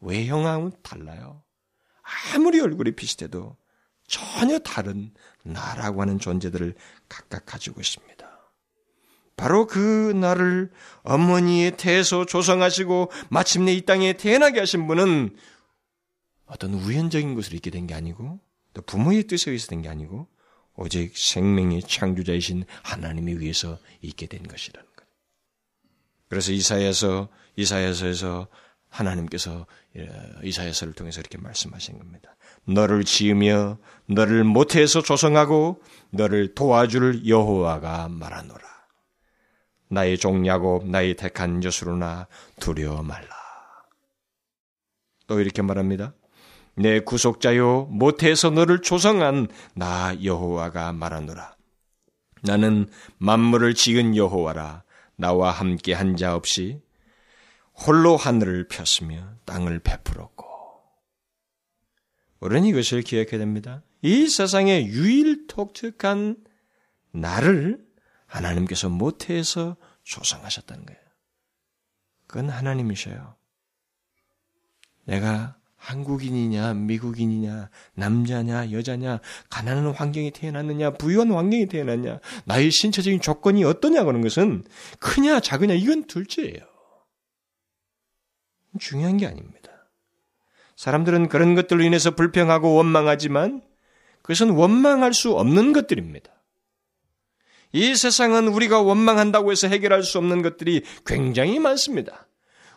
[0.00, 1.42] 외형하고는 달라요.
[2.34, 3.56] 아무리 얼굴이 비슷해도
[4.08, 5.12] 전혀 다른
[5.44, 6.74] 나라고 하는 존재들을
[7.08, 8.28] 각각 가지고 있습니다.
[9.36, 10.70] 바로 그 나를
[11.02, 15.36] 어머니의 태에서 조성하시고 마침내 이 땅에 태어나게 하신 분은
[16.46, 18.40] 어떤 우연적인 것으로 있게 된 게 아니고
[18.74, 20.26] 또 부모의 뜻에 의해서 된 게 아니고
[20.76, 24.99] 오직 생명의 창조자이신 하나님에 의해서 있게 된 것이라는 것.
[26.30, 28.46] 그래서 이사야서 이사야서에서
[28.88, 29.66] 하나님께서
[29.96, 30.08] 예,
[30.42, 32.36] 이사야서를 통해서 이렇게 말씀하신 겁니다.
[32.64, 38.60] 너를 지으며 너를 모태에서 조성하고 너를 도와줄 여호와가 말하노라.
[39.88, 42.28] 나의 종 야곱 나의 택한 여수로나
[42.60, 43.28] 두려워 말라.
[45.26, 46.14] 또 이렇게 말합니다.
[46.76, 51.56] 내 구속자요 모태에서 너를 조성한 나 여호와가 말하노라.
[52.42, 52.88] 나는
[53.18, 54.84] 만물을 지은 여호와라.
[55.20, 56.80] 나와 함께 한 자 없이
[57.74, 60.48] 홀로 하늘을 폈으며 땅을 베풀었고.
[62.40, 63.82] 우리는 이것을 기억해야 됩니다.
[64.00, 66.42] 이 세상에 유일 독특한
[67.12, 67.86] 나를
[68.26, 71.00] 하나님께서 모태에서 조성하셨다는 거예요.
[72.26, 73.36] 그건 하나님이셔요.
[75.04, 84.00] 내가 한국인이냐, 미국인이냐, 남자냐, 여자냐, 가난한 환경에 태어났느냐, 부유한 환경에 태어났냐, 나의 신체적인 조건이 어떠냐
[84.00, 84.64] 하는 것은
[84.98, 86.60] 크냐, 작으냐, 이건 둘째예요.
[88.78, 89.70] 중요한 게 아닙니다.
[90.76, 93.62] 사람들은 그런 것들로 인해서 불평하고 원망하지만
[94.22, 96.30] 그것은 원망할 수 없는 것들입니다.
[97.72, 102.26] 이 세상은 우리가 원망한다고 해서 해결할 수 없는 것들이 굉장히 많습니다.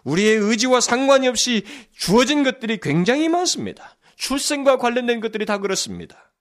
[0.04, 3.98] 우리의 의지와 상관이 없이 주어진 것들이 굉장히 많습니다.
[4.16, 6.34] 출생과 관련된 것들이 다 그렇습니다.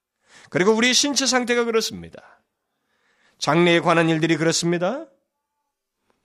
[0.51, 2.45] 그리고 우리 신체 상태가 그렇습니다.
[3.39, 5.07] 장래에 관한 일들이 그렇습니다.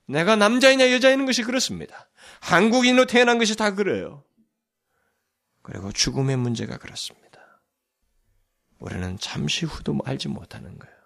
[0.06, 2.08] 내가 남자이냐 여자이는 것이 그렇습니다.
[2.40, 4.24] 한국인으로 태어난 것이 다 그래요.
[5.62, 7.28] 그리고 죽음의 문제가 그렇습니다.
[8.78, 10.96] 우리는 잠시 후도 알지 못하는 거예요.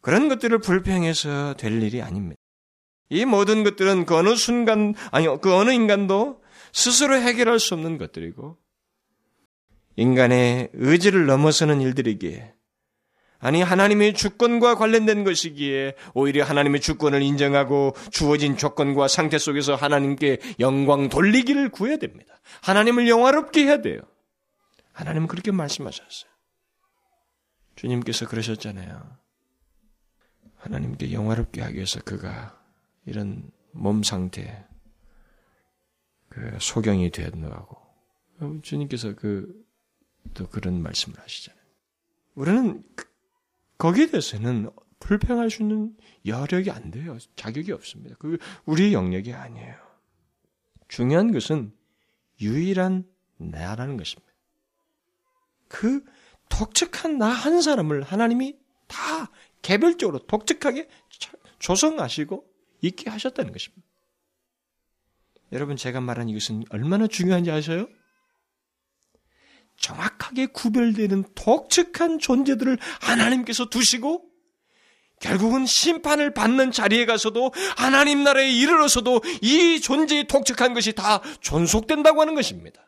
[0.00, 2.40] 그런 것들을 불평해서 될 일이 아닙니다.
[3.10, 8.58] 이 모든 것들은 그 어느 순간, 아니, 그 어느 인간도 스스로 해결할 수 없는 것들이고,
[9.96, 12.54] 인간의 의지를 넘어서는 일들이기에,
[13.38, 21.10] 아니, 하나님의 주권과 관련된 것이기에, 오히려 하나님의 주권을 인정하고 주어진 조건과 상태 속에서 하나님께 영광
[21.10, 22.34] 돌리기를 구해야 됩니다.
[22.62, 24.00] 하나님을 영화롭게 해야 돼요.
[24.94, 26.30] 하나님은 그렇게 말씀하셨어요.
[27.76, 29.18] 주님께서 그러셨잖아요.
[30.56, 32.63] 하나님께 영화롭게 하기 위해서 그가
[33.06, 34.64] 이런 몸 상태,
[36.28, 37.76] 그 소경이 되었노하고
[38.62, 39.64] 주님께서 그
[40.32, 41.62] 또 그런 말씀을 하시잖아요.
[42.34, 43.04] 우리는 그,
[43.76, 47.18] 거기에 대해서는 불평할 수 있는 여력이 안 돼요.
[47.36, 48.16] 자격이 없습니다.
[48.18, 49.76] 그 우리의 영역이 아니에요.
[50.88, 51.72] 중요한 것은
[52.40, 54.32] 유일한 나라는 것입니다.
[55.68, 56.04] 그
[56.48, 60.88] 독특한 나 한 사람을 하나님이 다 개별적으로 독특하게
[61.58, 62.53] 조성하시고
[62.86, 63.86] 있게 하셨다는 것입니다.
[65.52, 67.86] 여러분 제가 말한 이것은 얼마나 중요한지 아세요?
[69.76, 74.24] 정확하게 구별되는 독특한 존재들을 하나님께서 두시고
[75.20, 82.34] 결국은 심판을 받는 자리에 가서도 하나님 나라에 이르러서도 이 존재의 독특한 것이 다 존속된다고 하는
[82.34, 82.84] 것입니다.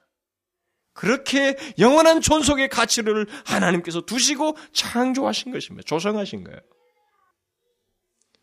[0.92, 5.86] 그렇게 영원한 존속의 가치를 하나님께서 두시고 창조하신 것입니다.
[5.86, 6.60] 조성하신 거예요.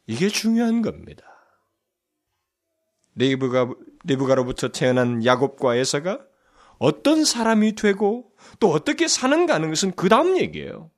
[0.06, 1.33] 이게 중요한 겁니다.
[3.16, 3.70] 리브가,
[4.06, 6.20] 리브가로부터 태어난 야곱과 에서가
[6.78, 10.92] 어떤 사람이 되고 또 어떻게 사는가 하는 것은 그 다음 얘기예요.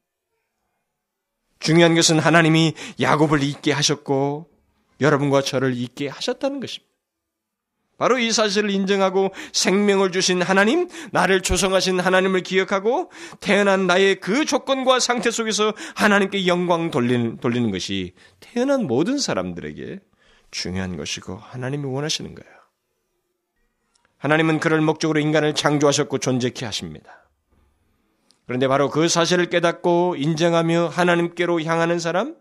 [1.60, 4.49] 중요한 것은 하나님이 야곱을 있게 하셨고
[5.01, 6.95] 여러분과 저를 있게 하셨다는 것입니다.
[7.97, 14.99] 바로 이 사실을 인정하고 생명을 주신 하나님, 나를 조성하신 하나님을 기억하고 태어난 나의 그 조건과
[14.99, 19.99] 상태 속에서 하나님께 영광 돌리는, 돌리는 것이 태어난 모든 사람들에게
[20.56, 22.56] 중요한 것이고 하나님이 원하시는 거예요.
[24.18, 27.30] 하나님은 그럴 목적으로 인간을 창조하셨고 존재케 하십니다.
[28.48, 32.36] 그런데 바로 그 사실을 깨닫고 인정하며 하나님께로 향하는 사람,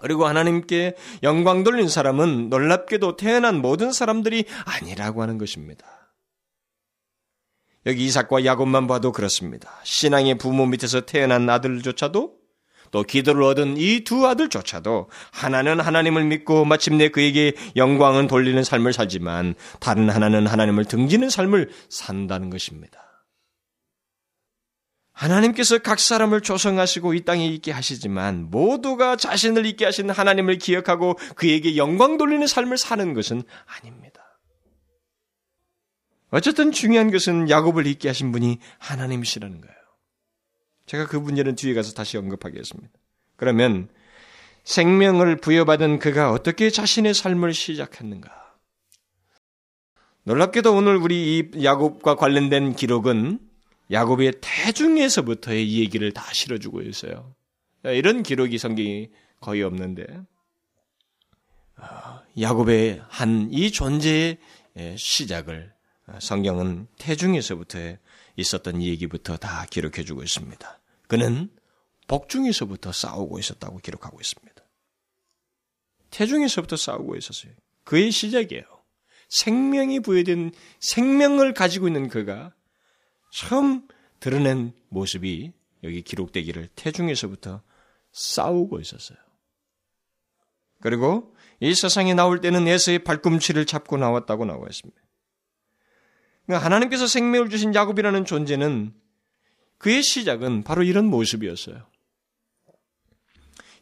[0.00, 5.86] 그리고 하나님께 영광 돌린 사람은 놀랍게도 태어난 모든 사람들이 아니라고 하는 것입니다.
[7.86, 9.70] 여기 이삭과 야곱만 봐도 그렇습니다.
[9.84, 12.41] 신앙의 부모 밑에서 태어난 아들조차도
[12.92, 19.54] 또 기도를 얻은 이 두 아들조차도 하나는 하나님을 믿고 마침내 그에게 영광은 돌리는 삶을 살지만
[19.80, 23.00] 다른 하나는 하나님을 등지는 삶을 산다는 것입니다.
[25.12, 31.76] 하나님께서 각 사람을 조성하시고 이 땅에 있게 하시지만 모두가 자신을 있게 하신 하나님을 기억하고 그에게
[31.76, 34.20] 영광 돌리는 삶을 사는 것은 아닙니다.
[36.30, 39.81] 어쨌든 중요한 것은 야곱을 있게 하신 분이 하나님이시라는 거예요.
[40.86, 42.90] 제가 그 문제는 뒤에 가서 다시 언급하겠습니다.
[43.36, 43.88] 그러면
[44.64, 48.30] 생명을 부여받은 그가 어떻게 자신의 삶을 시작했는가?
[50.24, 53.40] 놀랍게도 오늘 우리 이 야곱과 관련된 기록은
[53.90, 57.34] 야곱의 태중에서부터의 이 얘기를 다 실어주고 있어요.
[57.84, 60.06] 이런 기록이 성경이 거의 없는데
[61.76, 64.38] 아, 야곱의 한 이 존재의
[64.96, 65.72] 시작을
[66.20, 67.96] 성경은 태중에서부터
[68.36, 70.80] 있었던 이 얘기부터 다 기록해 주고 있습니다.
[71.08, 71.50] 그는
[72.08, 74.62] 복중에서부터 싸우고 있었다고 기록하고 있습니다.
[76.10, 77.52] 태중에서부터 싸우고 있었어요.
[77.84, 78.64] 그의 시작이에요.
[79.28, 82.54] 생명이 부여된 생명을 가지고 있는 그가
[83.32, 83.88] 처음
[84.20, 85.52] 드러낸 모습이
[85.84, 87.62] 여기 기록되기를 태중에서부터
[88.12, 89.18] 싸우고 있었어요.
[90.80, 95.01] 그리고 이 세상에 나올 때는 에서의 발꿈치를 잡고 나왔다고 나와 있습니다.
[96.46, 98.92] 그러니까 하나님께서 생명을 주신 야곱이라는 존재는
[99.78, 101.86] 그의 시작은 바로 이런 모습이었어요.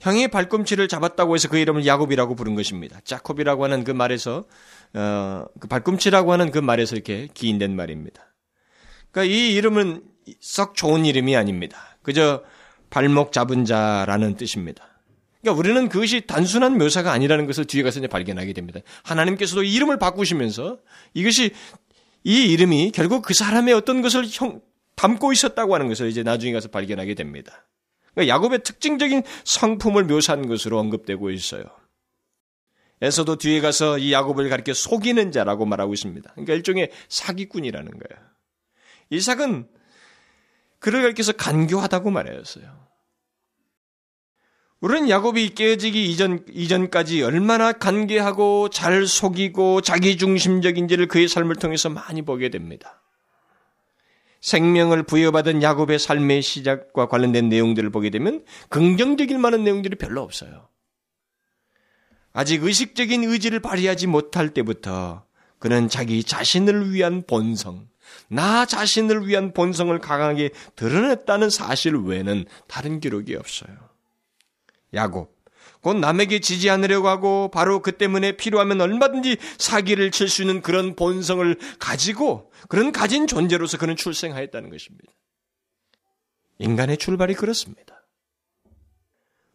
[0.00, 3.00] 형의 발꿈치를 잡았다고 해서 그 이름을 야곱이라고 부른 것입니다.
[3.04, 4.46] 자콥이라고 하는 그 말에서
[4.94, 8.34] 어, 그 발꿈치라고 하는 그 말에서 이렇게 기인된 말입니다.
[9.10, 10.02] 그러니까 이 이름은
[10.40, 11.98] 썩 좋은 이름이 아닙니다.
[12.02, 12.42] 그저
[12.88, 14.88] 발목 잡은 자라는 뜻입니다.
[15.40, 18.80] 그러니까 우리는 그것이 단순한 묘사가 아니라는 것을 뒤에 가서 이제 발견하게 됩니다.
[19.04, 20.78] 하나님께서도 이름을 바꾸시면서
[21.14, 21.52] 이것이
[22.24, 24.60] 이 이름이 결국 그 사람의 어떤 것을 형,
[24.96, 27.66] 담고 있었다고 하는 것을 이제 나중에 가서 발견하게 됩니다.
[28.14, 31.64] 그러니까 야곱의 특징적인 성품을 묘사한 것으로 언급되고 있어요.
[33.02, 36.30] 에서도 뒤에 가서 이 야곱을 가리켜 속이는 자라고 말하고 있습니다.
[36.32, 38.30] 그러니까 일종의 사기꾼이라는 거예요.
[39.08, 39.68] 이삭은
[40.78, 42.89] 그를 가리켜서 간교하다고 말했어요.
[44.80, 52.48] 우리는 야곱이 깨지기 이전, 이전까지 얼마나 간계하고 잘 속이고 자기중심적인지를 그의 삶을 통해서 많이 보게
[52.48, 53.02] 됩니다.
[54.40, 60.68] 생명을 부여받은 야곱의 삶의 시작과 관련된 내용들을 보게 되면 긍정적일 만한 내용들이 별로 없어요.
[62.32, 65.24] 아직 의식적인 의지를 발휘하지 못할 때부터
[65.58, 67.86] 그는 자기 자신을 위한 본성,
[68.28, 73.89] 나 자신을 위한 본성을 강하게 드러냈다는 사실 외에는 다른 기록이 없어요.
[74.94, 75.40] 야곱.
[75.82, 80.94] 곧 남에게 지지 않으려고 하고 바로 그 때문에 필요하면 얼마든지 사기를 칠 수 있는 그런
[80.94, 85.12] 본성을 가지고 그런 가진 존재로서 그는 출생하였다는 것입니다.
[86.58, 88.06] 인간의 출발이 그렇습니다.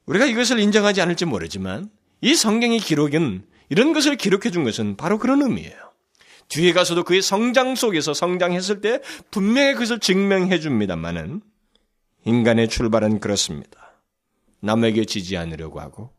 [0.08, 1.90] 우리가 이것을 인정하지 않을지 모르지만
[2.22, 5.76] 이 성경의 기록은 이런 것을 기록해 준 것은 바로 그런 의미예요.
[6.48, 11.42] 뒤에 가서도 그의 성장 속에서 성장했을 때 분명히 그것을 증명해 줍니다만은
[12.26, 13.85] 인간의 출발은 그렇습니다.
[14.66, 16.12] 남에게 지지 않으려고 하고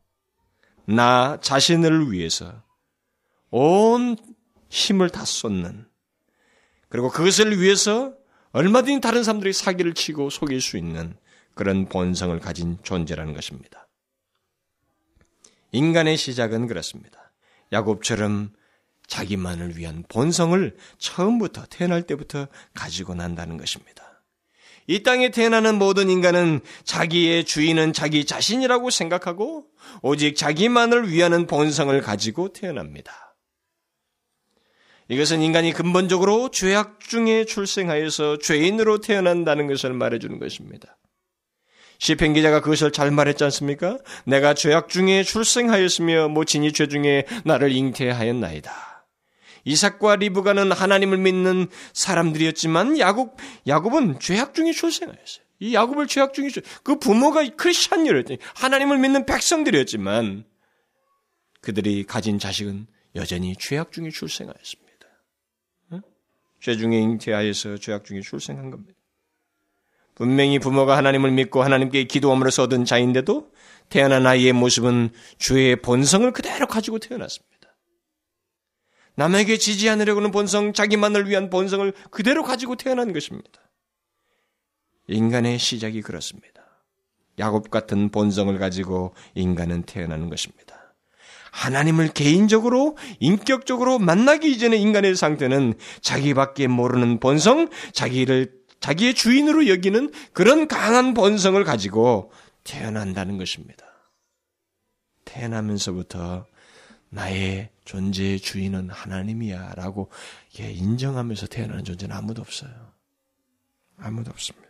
[0.86, 2.62] 나 자신을 위해서
[3.50, 4.16] 온
[4.68, 5.88] 힘을 다 쏟는
[6.88, 8.14] 그리고 그것을 위해서
[8.52, 11.16] 얼마든지 다른 사람들이 사기를 치고 속일 수 있는
[11.54, 13.88] 그런 본성을 가진 존재라는 것입니다.
[15.72, 17.32] 인간의 시작은 그렇습니다.
[17.72, 18.52] 야곱처럼
[19.08, 24.05] 자기만을 위한 본성을 처음부터 태어날 때부터 가지고 난다는 것입니다.
[24.86, 29.64] 이 땅에 태어나는 모든 인간은 자기의 주인은 자기 자신이라고 생각하고
[30.02, 33.36] 오직 자기만을 위하는 본성을 가지고 태어납니다.
[35.08, 40.96] 이것은 인간이 근본적으로 죄악 중에 출생하여서 죄인으로 태어난다는 것을 말해주는 것입니다.
[41.98, 43.98] 시편 기자가 그것을 잘 말했지 않습니까?
[44.24, 48.85] 내가 죄악 중에 출생하였으며 모친이 죄 중에 나를 잉태하였나이다.
[49.66, 53.36] 이삭과 리브가는 하나님을 믿는 사람들이었지만 야곱
[53.66, 55.44] 야곱은 죄악 중에 출생하였어요.
[55.58, 56.48] 이 야곱을 죄악 중에
[56.82, 60.44] 그 부모가 크리스천이었지 하나님을 믿는 백성들이었지만
[61.60, 62.86] 그들이 가진 자식은
[63.16, 64.86] 여전히 죄악 중에 출생하였습니다.
[66.60, 68.98] 죄 중에 잉태하여서 죄악 중에 출생한 겁니다.
[70.14, 73.50] 분명히 부모가 하나님을 믿고 하나님께 기도함으로써 얻은 자인데도
[73.88, 77.55] 태어난 아이의 모습은 죄의 본성을 그대로 가지고 태어났습니다.
[79.16, 83.60] 남에게 지지 않으려고는 본성, 자기만을 위한 본성을 그대로 가지고 태어난 것입니다.
[85.08, 86.62] 인간의 시작이 그렇습니다.
[87.38, 90.94] 야곱 같은 본성을 가지고 인간은 태어나는 것입니다.
[91.52, 100.68] 하나님을 개인적으로, 인격적으로 만나기 이전의 인간의 상태는 자기밖에 모르는 본성, 자기를, 자기의 주인으로 여기는 그런
[100.68, 102.30] 강한 본성을 가지고
[102.64, 103.86] 태어난다는 것입니다.
[105.24, 106.46] 태어나면서부터
[107.16, 110.10] 나의 존재의 주인은 하나님이야 라고
[110.58, 112.70] 인정하면서 태어나는 존재는 아무도 없어요.
[113.96, 114.66] 아무도 없습니다.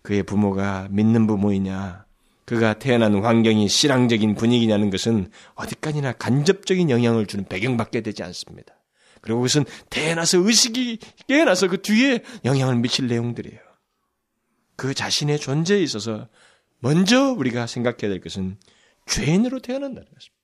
[0.00, 2.06] 그의 부모가 믿는 부모이냐,
[2.46, 8.74] 그가 태어난 환경이 신앙적인 분위기냐는 것은 어디까지나 간접적인 영향을 주는 배경밖에 되지 않습니다.
[9.20, 10.98] 그리고 그것은 태어나서 의식이
[11.28, 13.60] 깨어나서 그 뒤에 영향을 미칠 내용들이에요.
[14.76, 16.28] 그 자신의 존재에 있어서
[16.78, 18.56] 먼저 우리가 생각해야 될 것은
[19.06, 20.41] 죄인으로 태어난다는 것입니다.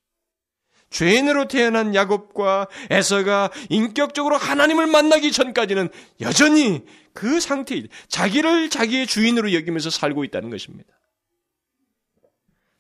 [0.91, 6.83] 죄인으로 태어난 야곱과 에서가 인격적으로 하나님을 만나기 전까지는 여전히
[7.13, 10.99] 그 상태에 자기를 자기의 주인으로 여기면서 살고 있다는 것입니다.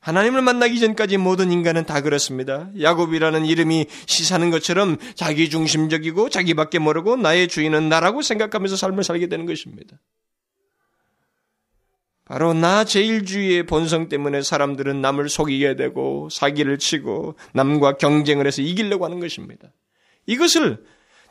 [0.00, 2.70] 하나님을 만나기 전까지 모든 인간은 다 그렇습니다.
[2.80, 9.44] 야곱이라는 이름이 시사하는 것처럼 자기 중심적이고 자기밖에 모르고 나의 주인은 나라고 생각하면서 삶을 살게 되는
[9.44, 9.98] 것입니다.
[12.28, 19.06] 바로 나 제일주의의 본성 때문에 사람들은 남을 속이게 되고 사기를 치고 남과 경쟁을 해서 이기려고
[19.06, 19.72] 하는 것입니다.
[20.26, 20.84] 이것을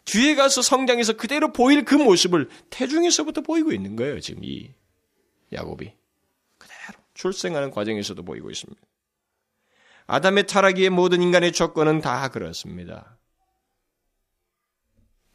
[0.05, 4.19] 뒤에 가서 성장해서 그대로 보일 그 모습을 태중에서부터 보이고 있는 거예요.
[4.19, 4.73] 지금 이
[5.53, 5.93] 야곱이
[6.57, 8.81] 그대로 출생하는 과정에서도 보이고 있습니다.
[10.07, 13.19] 아담의 타락의 모든 인간의 조건은 다 그렇습니다.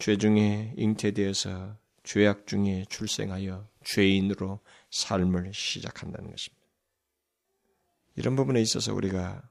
[0.00, 4.58] 죄 중에 잉태되어서 죄악 중에 출생하여 죄인으로
[4.92, 6.62] 삶을 시작한다는 것입니다.
[8.14, 9.42] 이런 부분에 있어서 우리가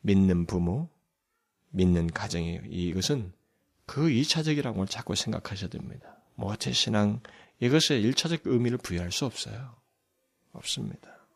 [0.00, 0.88] 믿는 부모,
[1.70, 3.32] 믿는 가정이 이것은
[3.86, 6.16] 그 2차적이라고 자꾸 생각하셔야 됩니다.
[6.36, 7.20] 모태 신앙
[7.60, 9.76] 이것에 1차적 의미를 부여할 수 없어요.
[10.52, 11.26] 없습니다.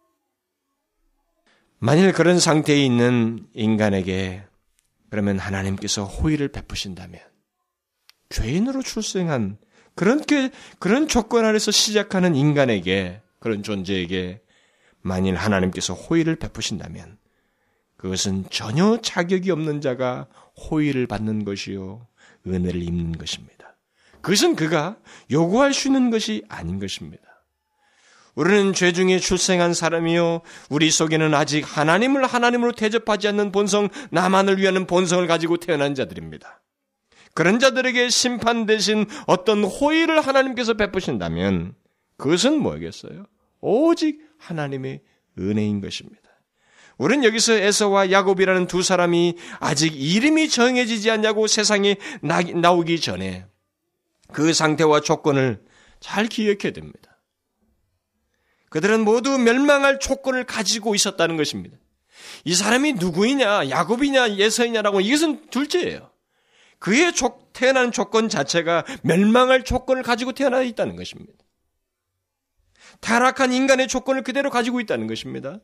[1.78, 4.44] 만일 그런 상태에 있는 인간에게
[5.10, 7.20] 그러면 하나님께서 호의를 베푸신다면
[8.30, 9.58] 죄인으로 출생한
[9.98, 14.40] 그런 게 그런 조건 아래서 시작하는 인간에게 그런 존재에게
[15.02, 17.18] 만일 하나님께서 호의를 베푸신다면
[17.96, 22.06] 그것은 전혀 자격이 없는 자가 호의를 받는 것이요
[22.46, 23.76] 은혜를 입는 것입니다.
[24.20, 24.98] 그것은 그가
[25.32, 27.24] 요구할 수 있는 것이 아닌 것입니다.
[28.36, 30.42] 우리는 죄 중에 출생한 사람이요.
[30.70, 36.62] 우리 속에는 아직 하나님을 하나님으로 대접하지 않는 본성, 나만을 위하는 본성을 가지고 태어난 자들입니다.
[37.38, 41.72] 그런 자들에게 심판 대신 어떤 호의를 하나님께서 베푸신다면
[42.16, 43.26] 그것은 뭐겠어요?
[43.60, 45.02] 오직 하나님의
[45.38, 46.20] 은혜인 것입니다.
[46.96, 53.46] 우리는 여기서 에서와 야곱이라는 두 사람이 아직 이름이 정해지지 않냐고 세상에 나오기 전에
[54.32, 55.62] 그 상태와 조건을
[56.00, 57.20] 잘 기억해야 됩니다.
[58.68, 61.76] 그들은 모두 멸망할 조건을 가지고 있었다는 것입니다.
[62.42, 66.17] 이 사람이 누구이냐, 야곱이냐, 예서이냐라고 이것은 둘째예요.
[66.78, 67.12] 그의
[67.52, 71.32] 태어난 조건 자체가 멸망할 조건을 가지고 태어나 있다는 것입니다.
[73.00, 75.60] 타락한 인간의 조건을 그대로 가지고 있다는 것입니다.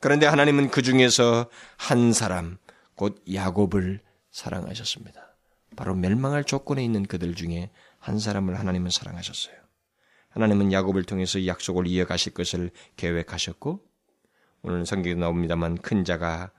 [0.00, 2.58] 그런데 하나님은 그 중에서 한 사람,
[2.94, 4.00] 곧 야곱을
[4.30, 5.36] 사랑하셨습니다.
[5.76, 9.54] 바로 멸망할 조건에 있는 그들 중에 한 사람을 하나님은 사랑하셨어요.
[10.30, 13.84] 하나님은 야곱을 통해서 약속을 이어가실 것을 계획하셨고,
[14.62, 16.50] 오늘 성경에 나옵니다만 큰 자가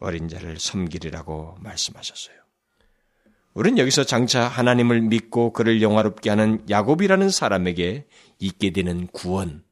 [0.00, 2.36] 어린 자를 섬기리라고 말씀하셨어요.
[3.54, 8.06] 우리는 여기서 장차 하나님을 믿고 그를 영화롭게 하는 야곱이라는 사람에게
[8.38, 9.64] 있게 되는 구원,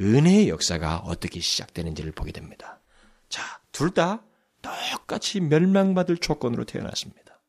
[0.00, 2.80] 은혜의 역사가 어떻게 시작되는지를 보게 됩니다.
[3.28, 4.24] 자, 둘 다
[4.62, 7.40] 똑같이 멸망받을 조건으로 태어났습니다.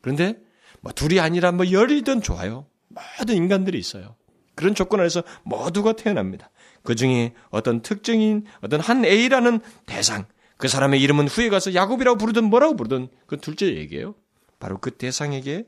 [0.00, 0.36] 그런데
[0.80, 2.66] 뭐 둘이 아니라 뭐 열이든 좋아요.
[2.88, 4.16] 모든 인간들이 있어요.
[4.54, 6.50] 그런 조건 안에서 모두가 태어납니다.
[6.82, 10.26] 그 중에 어떤 특정인 어떤 한 A라는 대상,
[10.62, 14.14] 그 사람의 이름은 후에 가서 야곱이라고 부르든 뭐라고 부르든 그 둘째 얘기예요.
[14.60, 15.66] 바로 그 대상에게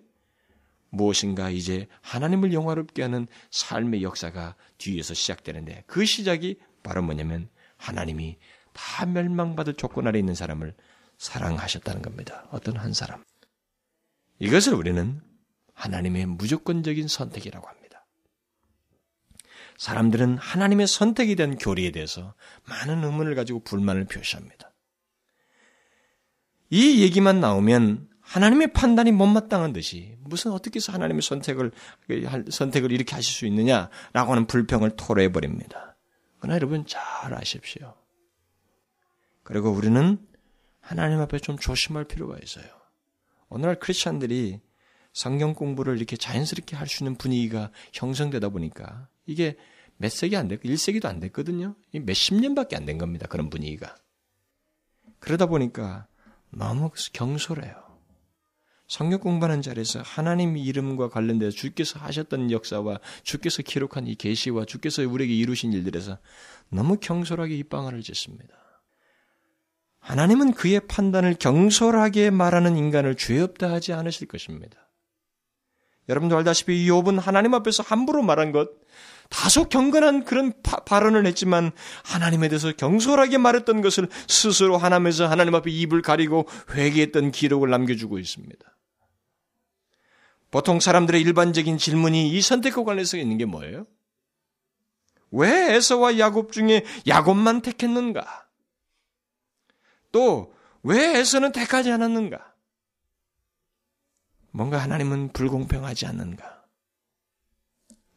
[0.90, 8.38] 무엇인가 이제 하나님을 영화롭게 하는 삶의 역사가 뒤에서 시작되는데 그 시작이 바로 뭐냐면 하나님이
[8.72, 10.76] 다 멸망받을 조건 아래 있는 사람을
[11.18, 12.46] 사랑하셨다는 겁니다.
[12.52, 13.24] 어떤 한 사람.
[14.38, 15.20] 이것을 우리는
[15.72, 18.06] 하나님의 무조건적인 선택이라고 합니다.
[19.76, 22.34] 사람들은 하나님의 선택에 대한 교리에 대해서
[22.68, 24.70] 많은 의문을 가지고 불만을 표시합니다.
[26.74, 31.70] 이 얘기만 나오면 하나님의 판단이 못마땅한 듯이 무슨 어떻게 해서 하나님의 선택을
[32.50, 35.96] 선택을 이렇게 하실 수 있느냐라고 하는 불평을 토로해 버립니다.
[36.40, 37.94] 그러나 여러분 잘 아십시오.
[39.44, 40.18] 그리고 우리는
[40.80, 42.64] 하나님 앞에 좀 조심할 필요가 있어요.
[43.48, 44.60] 오늘날 크리스천들이
[45.12, 49.56] 성경 공부를 이렇게 자연스럽게 할 수 있는 분위기가 형성되다 보니까 이게
[49.96, 51.76] 몇 세기 안 됐고 1세기도 안 됐거든요.
[51.92, 53.28] 몇 십 년밖에 안 된 겁니다.
[53.28, 53.94] 그런 분위기가.
[55.20, 56.08] 그러다 보니까
[56.56, 57.84] 너무 경솔해요.
[58.86, 65.34] 성경 공부하는 자리에서 하나님 이름과 관련돼서 주께서 하셨던 역사와 주께서 기록한 이 계시와 주께서 우리에게
[65.34, 66.18] 이루신 일들에서
[66.68, 68.54] 너무 경솔하게 입방아를 짓습니다.
[70.00, 74.90] 하나님은 그의 판단을 경솔하게 말하는 인간을 죄 없다 하지 않으실 것입니다.
[76.10, 78.68] 여러분도 알다시피 욥은 하나님 앞에서 함부로 말한 것
[79.30, 81.72] 다소 경건한 그런 파, 발언을 했지만
[82.04, 88.64] 하나님에 대해서 경솔하게 말했던 것을 스스로 하나님에서 하나님 앞에 입을 가리고 회개했던 기록을 남겨주고 있습니다.
[90.50, 93.86] 보통 사람들의 일반적인 질문이 이 선택과 관련해서 있는 게 뭐예요?
[95.32, 98.48] 왜 에서와 야곱 중에 야곱만 택했는가?
[100.12, 100.54] 또
[100.84, 102.54] 왜 에서는 택하지 않았는가?
[104.50, 106.64] 뭔가 하나님은 불공평하지 않는가?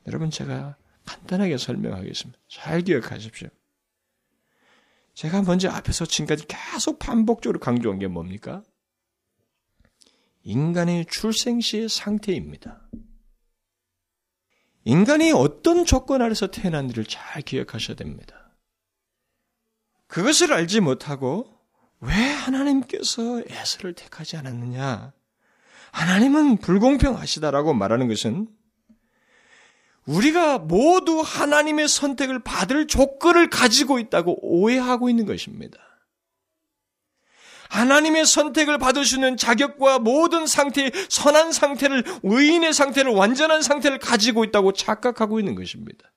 [0.06, 0.76] 여러분 제가
[1.08, 2.40] 간단하게 설명하겠습니다.
[2.48, 3.50] 잘 기억하십시오.
[5.16, 8.62] 제가 먼저 앞에서 지금까지 계속 반복적으로 강조한 게 뭡니까?
[10.44, 12.88] 인간의 출생 시의 상태입니다.
[14.84, 18.56] 인간이 어떤 조건 아래서 태어난지를 잘 기억하셔야 됩니다.
[20.08, 21.52] 그것을 알지 못하고
[22.00, 25.14] 왜 하나님께서 에서를 택하지 않았느냐?
[25.92, 28.48] 하나님은 불공평하시다라고 말하는 것은
[30.08, 35.78] 우리가 모두 하나님의 선택을 받을 조건을 가지고 있다고 오해하고 있는 것입니다.
[37.70, 44.46] 하나님의 선택을 받을 수 있는 자격과 모든 상태의 선한 상태를, 의인의 상태를, 완전한 상태를 가지고
[44.46, 46.14] 있다고 착각하고 있는 것입니다.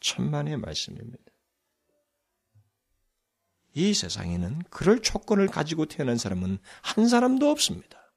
[0.00, 1.24] 천만의 말씀입니다.
[3.72, 8.12] 이 세상에는 그럴 조건을 가지고 태어난 사람은 한 사람도 없습니다.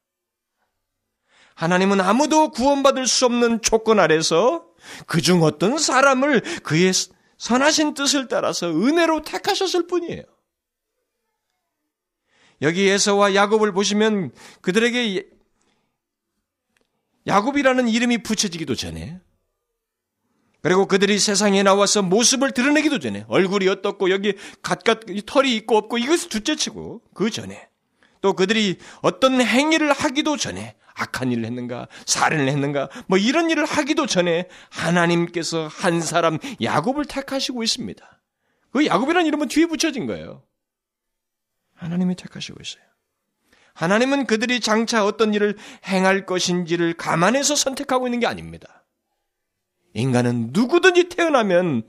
[1.56, 4.69] 하나님은 아무도 구원받을 수 없는 조건 아래서
[5.08, 6.92] 그중 어떤 사람을 그의
[7.38, 10.24] 선하신 뜻을 따라서 은혜로 택하셨을 뿐이에요.
[12.62, 15.30] 여기 에서와 야곱을 보시면 그들에게
[17.28, 19.22] 야곱이라는 이름이 붙여지기도 전에
[20.62, 26.28] 그리고 그들이 세상에 나와서 모습을 드러내기도 전에 얼굴이 어떻고 여기 갖갖 털이 있고 없고 이것을
[26.30, 27.69] 둘째치고 그 전에
[28.22, 34.06] 또 그들이 어떤 행위를 하기도 전에 악한 일을 했는가, 살인을 했는가, 뭐 이런 일을 하기도
[34.06, 38.22] 전에 하나님께서 한 사람 야곱을 택하시고 있습니다.
[38.72, 40.44] 그 야곱이라는 이름은 뒤에 붙여진 거예요.
[41.76, 42.84] 하나님이 택하시고 있어요.
[43.74, 45.56] 하나님은 그들이 장차 어떤 일을
[45.86, 48.84] 행할 것인지를 감안해서 선택하고 있는 게 아닙니다.
[49.94, 51.84] 인간은 누구든지 태어나면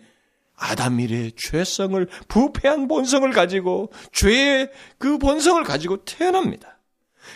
[0.61, 6.79] 아담 일의 죄성을 부패한 본성을 가지고 죄의 그 본성을 가지고 태어납니다.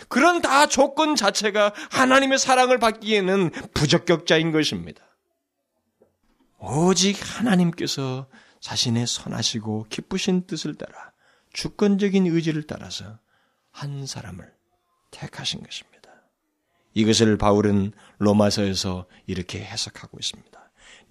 [0.07, 5.03] 그런 다 조건 자체가 하나님의 사랑을 받기에는 부적격자인 것입니다.
[6.59, 8.27] 오직 하나님께서
[8.59, 11.11] 자신의 선하시고 기쁘신 뜻을 따라
[11.53, 13.17] 주권적인 의지를 따라서
[13.71, 14.53] 한 사람을
[15.11, 16.09] 택하신 것입니다.
[16.93, 20.64] 이것을 바울은 로마서에서 이렇게 해석하고 있습니다.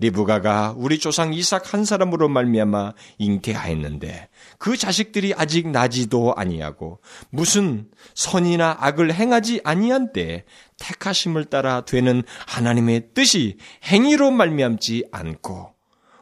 [0.04, 4.28] 리브가가 우리 조상 이삭 한 사람으로 말미암아 잉태하였는데
[4.58, 7.00] 그 자식들이 아직 나지도 아니하고
[7.30, 10.44] 무슨 선이나 악을 행하지 아니한 때
[10.78, 15.72] 택하심을 따라 되는 하나님의 뜻이 행위로 말미암지 않고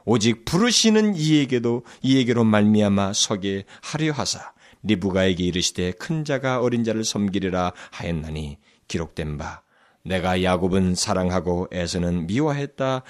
[0.04, 4.52] 오직 부르시는 이에게도 이에게로 말미암아 서게 하려 하사
[4.84, 9.62] 리브가에게 이르시되 큰 자가 어린 자를 섬기리라 하였나니 기록된 바
[10.05, 13.03] 내가 야곱은 사랑하고 에서는 미워했다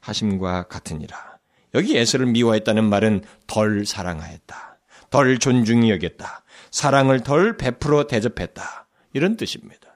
[0.00, 1.38] 하심과 같으니라.
[1.74, 4.78] 여기 에서를 미워했다는 말은 덜 사랑하였다.
[5.10, 6.42] 덜 존중히 여겼다.
[6.70, 8.86] 사랑을 덜 베풀어 대접했다.
[9.12, 9.88] 이런 뜻입니다.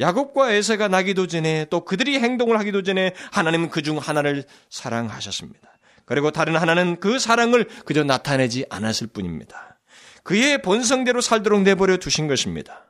[0.00, 5.68] 야곱과 에서가 나기도 전에 또 그들이 행동을 하기도 전에 하나님은 그 중 하나를 사랑하셨습니다.
[6.04, 9.78] 그리고 다른 하나는 그 사랑을 그저 나타내지 않았을 뿐입니다.
[10.22, 12.86] 그의 본성대로 살도록 내버려 두신 것입니다.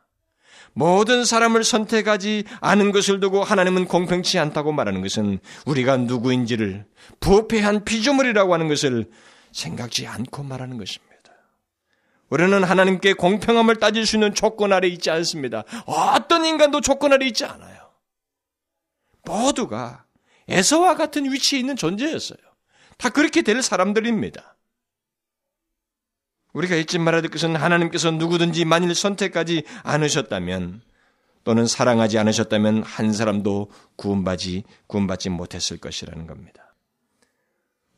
[0.75, 6.87] 모든 사람을 선택하지 않은 것을 두고 하나님은 공평치 않다고 말하는 것은 우리가 누구인지를
[7.21, 9.11] 부패한 피조물이라고 하는 것을
[9.53, 11.09] 생각지 않고 말하는 것입니다.
[12.31, 15.65] 우리는 하나님께 공평함을 따질 수 있는 조건 아래 있지 않습니다.
[15.87, 17.91] 어떤 인간도 조건 아래 있지 않아요.
[19.25, 20.05] 모두가
[20.49, 22.39] 에서와 같은 위치에 있는 존재였어요.
[22.97, 24.58] 다 그렇게 될 사람들입니다.
[26.59, 30.83] 우리가 잊지 말아야 될 것은 하나님께서 누구든지 만일 선택하지 않으셨다면
[31.45, 36.75] 또는 사랑하지 않으셨다면 한 사람도 구원받지, 구원받지 못했을 것이라는 겁니다.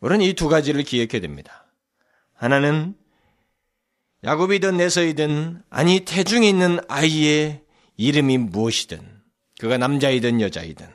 [0.01, 1.67] 우리는 이 두 가지를 기억해야 됩니다.
[2.35, 2.95] 하나는
[4.25, 7.65] 야곱이든 내서이든 아니 태중에 있는 아이의
[7.97, 9.01] 이름이 무엇이든
[9.59, 10.87] 그가 남자이든 여자이든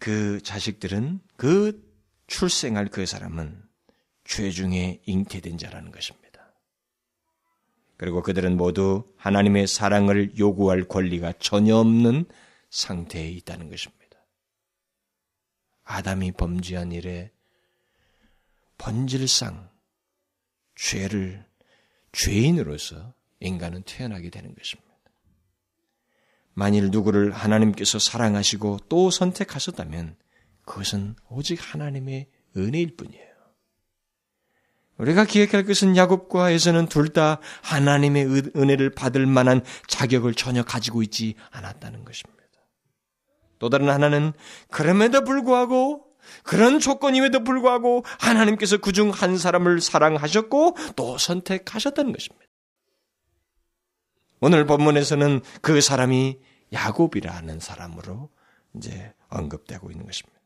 [0.00, 1.80] 그 자식들은 그
[2.26, 3.63] 출생할 그 사람은
[4.24, 6.24] 죄 중에 잉태된 자라는 것입니다.
[7.96, 12.26] 그리고 그들은 모두 하나님의 사랑을 요구할 권리가 전혀 없는
[12.70, 14.04] 상태에 있다는 것입니다.
[15.84, 17.30] 아담이 범죄한 일에
[18.78, 19.70] 본질상
[20.74, 21.46] 죄를
[22.12, 24.94] 죄인으로서 인간은 태어나게 되는 것입니다.
[26.54, 30.16] 만일 누구를 하나님께서 사랑하시고 또 선택하셨다면
[30.64, 33.33] 그것은 오직 하나님의 은혜일 뿐이에요.
[34.98, 41.34] 우리가 기억할 것은 야곱과 에서는 둘 다 하나님의 은혜를 받을 만한 자격을 전혀 가지고 있지
[41.50, 42.34] 않았다는 것입니다.
[43.58, 44.32] 또 다른 하나는
[44.70, 46.04] 그럼에도 불구하고
[46.42, 52.44] 그런 조건임에도 불구하고 하나님께서 그중 한 사람을 사랑하셨고 또 선택하셨다는 것입니다.
[54.40, 56.38] 오늘 본문에서는 그 사람이
[56.72, 58.30] 야곱이라는 사람으로
[58.76, 60.40] 이제 언급되고 있는 것입니다.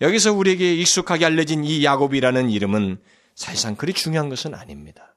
[0.00, 3.00] 여기서 우리에게 익숙하게 알려진 이 야곱이라는 이름은
[3.34, 5.16] 사실상 그리 중요한 것은 아닙니다.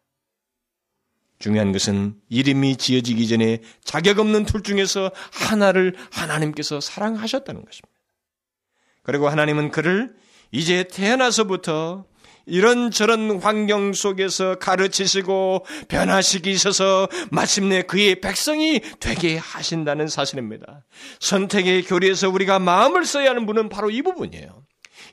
[1.40, 7.90] 중요한 것은 이름이 지어지기 전에 자격 없는 둘 중에서 하나를 하나님께서 사랑하셨다는 것입니다.
[9.04, 10.16] 그리고 하나님은 그를
[10.52, 12.06] 이제 태어나서부터
[12.48, 20.86] 이런저런 환경 속에서 가르치시고 변화시키셔서 마침내 그의 백성이 되게 하신다는 사실입니다.
[21.20, 24.64] 선택의 교리에서 우리가 마음을 써야 하는 분은 바로 이 부분이에요.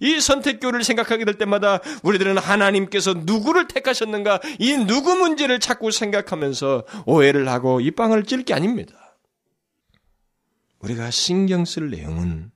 [0.00, 7.48] 이 선택교를 생각하게 될 때마다 우리들은 하나님께서 누구를 택하셨는가 이 누구 문제를 자꾸 생각하면서 오해를
[7.48, 9.16] 하고 이 빵을 찔 게 아닙니다.
[10.80, 12.50] 우리가 신경 쓸 내용은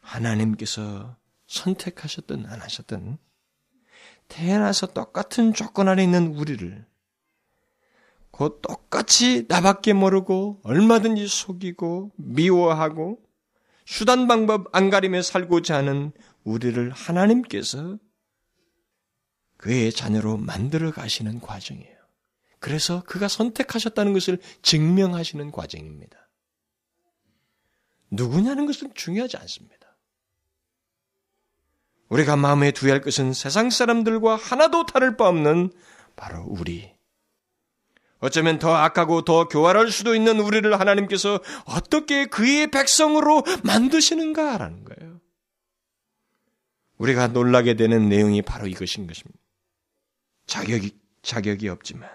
[0.00, 1.16] 하나님께서
[1.48, 3.18] 선택하셨든 안 하셨든
[4.28, 6.86] 태어나서 똑같은 조건 안에 있는 우리를
[8.30, 13.18] 곧 똑같이 나밖에 모르고 얼마든지 속이고 미워하고
[13.84, 16.12] 수단 방법 안 가리며 살고자 하는
[16.44, 17.98] 우리를 하나님께서
[19.56, 21.96] 그의 자녀로 만들어 가시는 과정이에요.
[22.58, 26.30] 그래서 그가 선택하셨다는 것을 증명하시는 과정입니다.
[28.10, 29.80] 누구냐는 것은 중요하지 않습니다.
[32.08, 35.72] 우리가 마음에 두어야 할 것은 세상 사람들과 하나도 다를 바 없는
[36.16, 36.92] 바로 우리.
[38.18, 45.19] 어쩌면 더 악하고 더 교활할 수도 있는 우리를 하나님께서 어떻게 그의 백성으로 만드시는가라는 거예요.
[47.00, 49.38] 우리가 놀라게 되는 내용이 바로 이것인 것입니다.
[50.46, 52.10] 자격이, 자격이 없지만,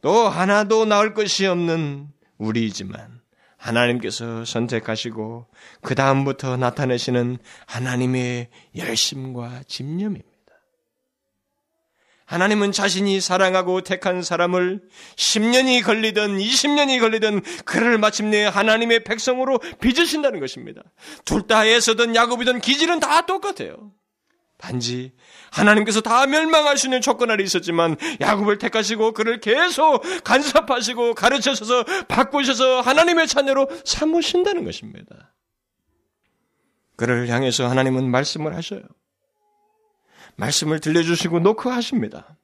[0.00, 2.08] 또 하나도 나올 것이 없는
[2.38, 3.20] 우리이지만,
[3.56, 5.46] 하나님께서 선택하시고,
[5.82, 10.29] 그 다음부터 나타내시는 하나님의 열심과 집념입니다.
[12.30, 14.80] 하나님은 자신이 사랑하고 택한 사람을
[15.16, 20.80] 10년이 걸리든 20년이 걸리든 그를 마침내 하나님의 백성으로 빚으신다는 것입니다.
[21.24, 23.90] 둘 다 에서든 야곱이든 기질은 다 똑같아요.
[24.58, 25.12] 단지
[25.50, 32.80] 하나님께서 다 멸망할 수 있는 조건 아래 있었지만 야곱을 택하시고 그를 계속 간섭하시고 가르쳐셔서 바꾸셔서
[32.80, 35.34] 하나님의 자녀로 삼으신다는 것입니다.
[36.94, 38.82] 그를 향해서 하나님은 말씀을 하셔요.
[40.36, 42.36] 말씀을 들려주시고 노크하십니다.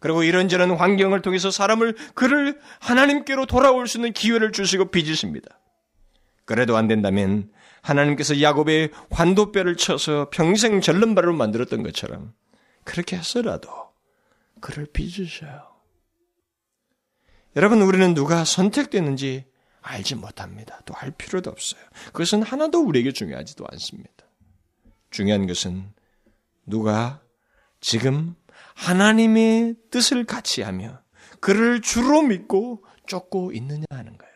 [0.00, 5.60] 그리고 이런저런 환경을 통해서 사람을 그를 하나님께로 돌아올 수 있는 기회를 주시고 빚으십니다.
[6.44, 7.50] 그래도 안 된다면
[7.82, 12.32] 하나님께서 야곱의 환도뼈를 쳐서 평생 절름발로 만들었던 것처럼
[12.84, 13.70] 그렇게 했어라도
[14.60, 15.62] 그를 빚으셔요.
[17.56, 19.44] 여러분, 우리는 누가 선택됐는지
[19.80, 20.80] 알지 못합니다.
[20.84, 21.80] 또 알 필요도 없어요.
[22.06, 24.12] 그것은 하나도 우리에게 중요하지도 않습니다.
[25.10, 25.92] 중요한 것은
[26.68, 27.22] 누가
[27.80, 28.34] 지금
[28.74, 31.00] 하나님의 뜻을 같이 하며
[31.40, 34.34] 그를 주로 믿고 쫓고 있느냐 하는 거예요.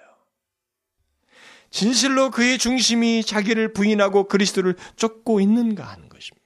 [1.70, 6.42] 진실로 그의 중심이 자기를 부인하고 그리스도를 쫓고 있는가 하는 것입니다.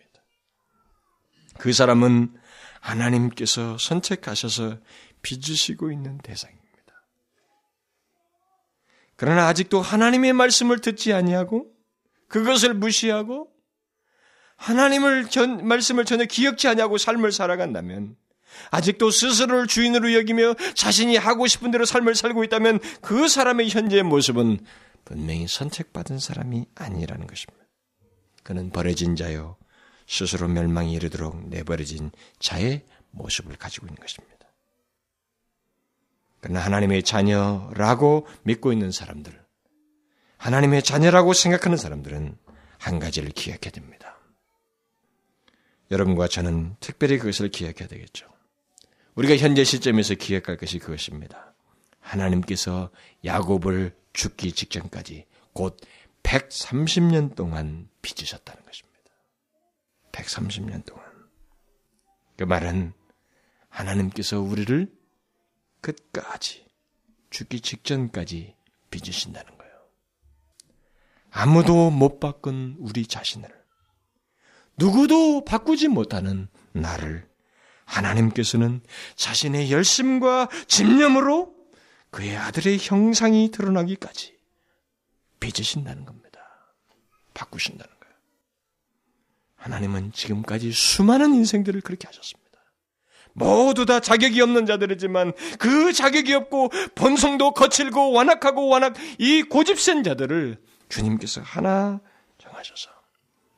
[1.58, 2.34] 그 사람은
[2.80, 4.78] 하나님께서 선택하셔서
[5.22, 6.64] 빚으시고 있는 대상입니다.
[9.16, 11.72] 그러나 아직도 하나님의 말씀을 듣지 아니하고
[12.28, 13.50] 그것을 무시하고
[14.56, 18.16] 하나님을 전, 말씀을 전혀 기억지 않냐고 삶을 살아간다면
[18.70, 24.60] 아직도 스스로를 주인으로 여기며 자신이 하고 싶은 대로 삶을 살고 있다면 그 사람의 현재의 모습은
[25.04, 27.64] 분명히 선택받은 사람이 아니라는 것입니다.
[28.42, 29.56] 그는 버려진 자요
[30.06, 34.36] 스스로 멸망이 이르도록 내버려진 자의 모습을 가지고 있는 것입니다.
[36.40, 39.32] 그러나 하나님의 자녀라고 믿고 있는 사람들,
[40.36, 42.36] 하나님의 자녀라고 생각하는 사람들은
[42.78, 44.05] 한 가지를 기억해야 됩니다.
[45.90, 48.28] 여러분과 저는 특별히 그것을 기억해야 되겠죠.
[49.14, 51.54] 우리가 현재 시점에서 기억할 것이 그것입니다.
[52.00, 52.90] 하나님께서
[53.24, 55.76] 야곱을 죽기 직전까지 곧
[56.22, 59.10] 130년 동안 빚으셨다는 것입니다.
[60.12, 61.04] 130년 동안.
[62.36, 62.92] 그 말은
[63.68, 64.92] 하나님께서 우리를
[65.80, 66.66] 끝까지
[67.30, 68.54] 죽기 직전까지
[68.90, 69.74] 빚으신다는 거예요.
[71.30, 73.48] 아무도 못 바꾼 우리 자신을
[74.76, 77.26] 누구도 바꾸지 못하는 나를
[77.84, 78.82] 하나님께서는
[79.14, 81.54] 자신의 열심과 집념으로
[82.10, 84.36] 그의 아들의 형상이 드러나기까지
[85.40, 86.40] 빚으신다는 겁니다.
[87.34, 88.14] 바꾸신다는 거예요.
[89.56, 92.46] 하나님은 지금까지 수많은 인생들을 그렇게 하셨습니다.
[93.34, 100.56] 모두 다 자격이 없는 자들이지만 그 자격이 없고 본성도 거칠고 완악하고 완악 이 고집센 자들을
[100.88, 102.00] 주님께서 하나
[102.38, 102.90] 정하셔서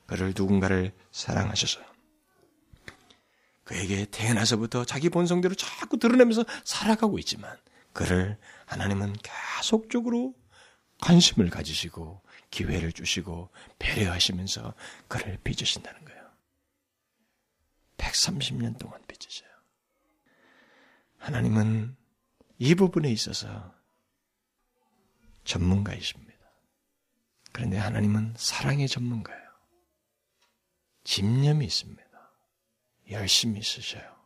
[0.06, 1.80] 그를 누군가를 사랑하셔서
[3.64, 7.58] 그에게 태어나서부터 자기 본성대로 자꾸 드러내면서 살아가고 있지만
[7.92, 10.34] 그를 하나님은 계속적으로
[11.00, 14.74] 관심을 가지시고 기회를 주시고 배려하시면서
[15.08, 16.30] 그를 빚으신다는 거예요.
[17.98, 19.50] 130년 동안 빚으셔요.
[21.18, 21.96] 하나님은
[22.58, 23.74] 이 부분에 있어서
[25.44, 26.32] 전문가이십니다.
[27.52, 29.37] 그런데 하나님은 사랑의 전문가예요.
[31.04, 32.02] 집념이 있습니다.
[33.10, 34.18] 열심히 있으셔요.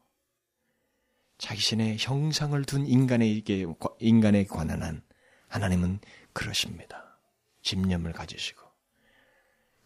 [1.38, 3.66] 자기신의 형상을 둔 인간에게,
[3.98, 5.02] 인간에 관한 한
[5.48, 6.00] 하나님은
[6.32, 7.18] 그러십니다.
[7.62, 8.62] 집념을 가지시고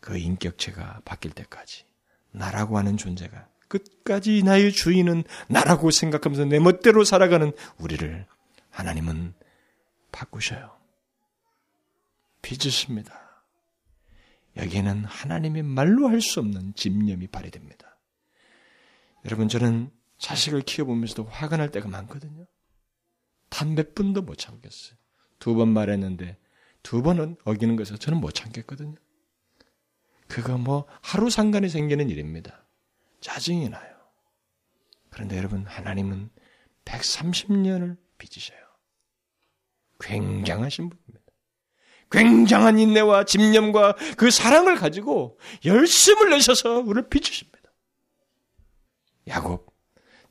[0.00, 1.84] 그 인격체가 바뀔 때까지
[2.30, 8.26] 나라고 하는 존재가 끝까지 나의 주인은 나라고 생각하면서 내 멋대로 살아가는 우리를
[8.70, 9.34] 하나님은
[10.12, 10.76] 바꾸셔요.
[12.42, 13.25] 빚으십니다.
[14.56, 17.98] 여기에는 하나님의 말로 할 수 없는 집념이 발휘됩니다.
[19.24, 22.46] 여러분, 저는 자식을 키워보면서도 화가 날 때가 많거든요.
[23.50, 24.96] 단 몇 분도 못 참겠어요.
[25.38, 26.38] 두 번 말했는데
[26.82, 28.94] 두 번은 어기는 것을 저는 못 참겠거든요.
[30.28, 32.66] 그거 뭐 하루 상간에 생기는 일입니다.
[33.20, 33.94] 짜증이 나요.
[35.10, 36.30] 그런데 여러분, 하나님은
[36.84, 38.58] 130년을 빚으셔요.
[40.00, 41.05] 굉장하신 분입니다.
[42.10, 47.56] 굉장한 인내와 집념과 그 사랑을 가지고 열심을 내셔서 우리를 빚으십니다.
[49.28, 49.66] 야곱,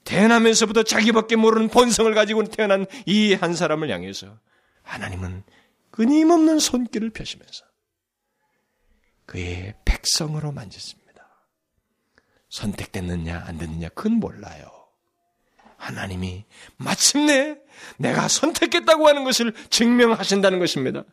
[0.05, 4.39] 태어나면서부터 자기밖에 모르는 본성을 가지고 태어난 이 한 사람을 향해서
[4.83, 5.43] 하나님은
[5.91, 7.65] 끊임없는 손길을 펴시면서
[9.25, 11.05] 그의 백성으로 만졌습니다.
[12.49, 14.74] 선택됐느냐 안 됐느냐 그건 몰라요.
[15.77, 16.45] 하나님이
[16.77, 17.57] 마침내
[17.97, 21.03] 내가 선택했다고 하는 것을 증명하신다는 것입니다.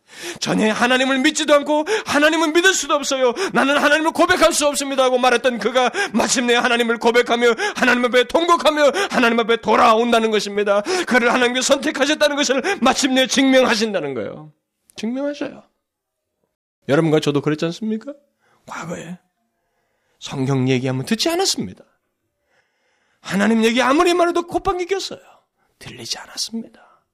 [0.41, 3.35] 전에 하나님을 믿지도 않고 하나님을 믿을 수도 없어요.
[3.53, 9.41] 나는 하나님을 고백할 수 없습니다 하고 말했던 그가 마침내 하나님을 고백하며 하나님 앞에 통곡하며 하나님
[9.41, 10.83] 앞에 돌아온다는 것입니다.
[11.07, 14.53] 그를 하나님께 선택하셨다는 것을 마침내 증명하신다는 거예요.
[14.97, 15.63] 증명하셔요.
[16.89, 18.13] 여러분과 저도 그랬지 않습니까?
[18.67, 19.19] 과거에
[20.19, 21.85] 성경 얘기하면 듣지 않았습니다.
[23.23, 25.20] 하나님 얘기 아무리 말해도 콧방귀 꼈어요.
[25.79, 27.07] 들리지 않았습니다.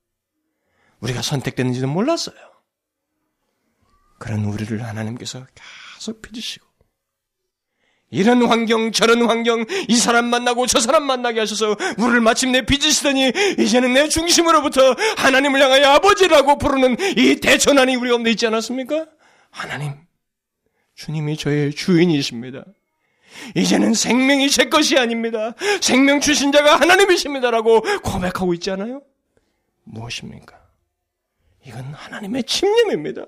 [1.00, 2.36] 우리가 선택됐는지도 몰랐어요.
[4.18, 5.46] 그런 우리를 하나님께서
[5.94, 6.66] 가서 빚으시고
[8.10, 13.92] 이런 환경 저런 환경 이 사람 만나고 저 사람 만나게 하셔서 우리를 마침내 빚으시더니 이제는
[13.92, 19.06] 내 중심으로부터 하나님을 향하여 아버지라고 부르는 이 대천안이 우리 가운데 있지 않았습니까?
[19.50, 19.92] 하나님
[20.94, 22.64] 주님이 저의 주인이십니다.
[23.54, 25.54] 이제는 생명이 제 것이 아닙니다.
[25.80, 29.02] 생명 주신 자가 하나님이십니다라고 고백하고 있지 않아요?
[29.84, 30.58] 무엇입니까?
[31.64, 33.26] 이건 하나님의 침념입니다.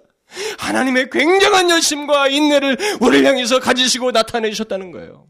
[0.58, 5.28] 하나님의 굉장한 열심과 인내를 우리를 향해서 가지시고 나타내셨다는 거예요.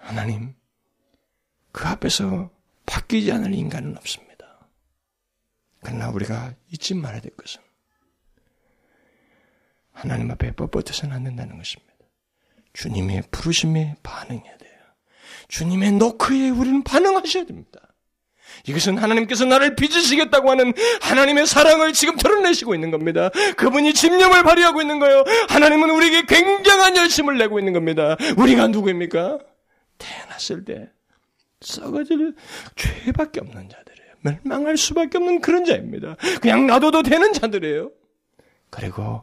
[0.00, 0.54] 하나님,
[1.72, 2.50] 그 앞에서
[2.86, 4.68] 바뀌지 않을 인간은 없습니다.
[5.82, 7.60] 그러나 우리가 잊지 말아야 될 것은
[9.92, 11.93] 하나님 앞에 뻣뻣해서는 안 된다는 것입니다.
[12.74, 14.72] 주님의 부르심에 반응해야 돼요.
[15.48, 17.80] 주님의 노크에 우리는 반응하셔야 됩니다.
[18.66, 23.30] 이것은 하나님께서 나를 빚으시겠다고 하는 하나님의 사랑을 지금 드러내시고 있는 겁니다.
[23.56, 25.24] 그분이 집념을 발휘하고 있는 거예요.
[25.48, 28.16] 하나님은 우리에게 굉장한 열심을 내고 있는 겁니다.
[28.36, 29.38] 우리가 누구입니까?
[29.98, 30.88] 태어났을 때
[31.60, 32.34] 썩어질
[32.76, 34.14] 죄밖에 없는 자들이에요.
[34.20, 36.16] 멸망할 수밖에 없는 그런 자입니다.
[36.40, 37.90] 그냥 놔둬도 되는 자들이에요.
[38.70, 39.22] 그리고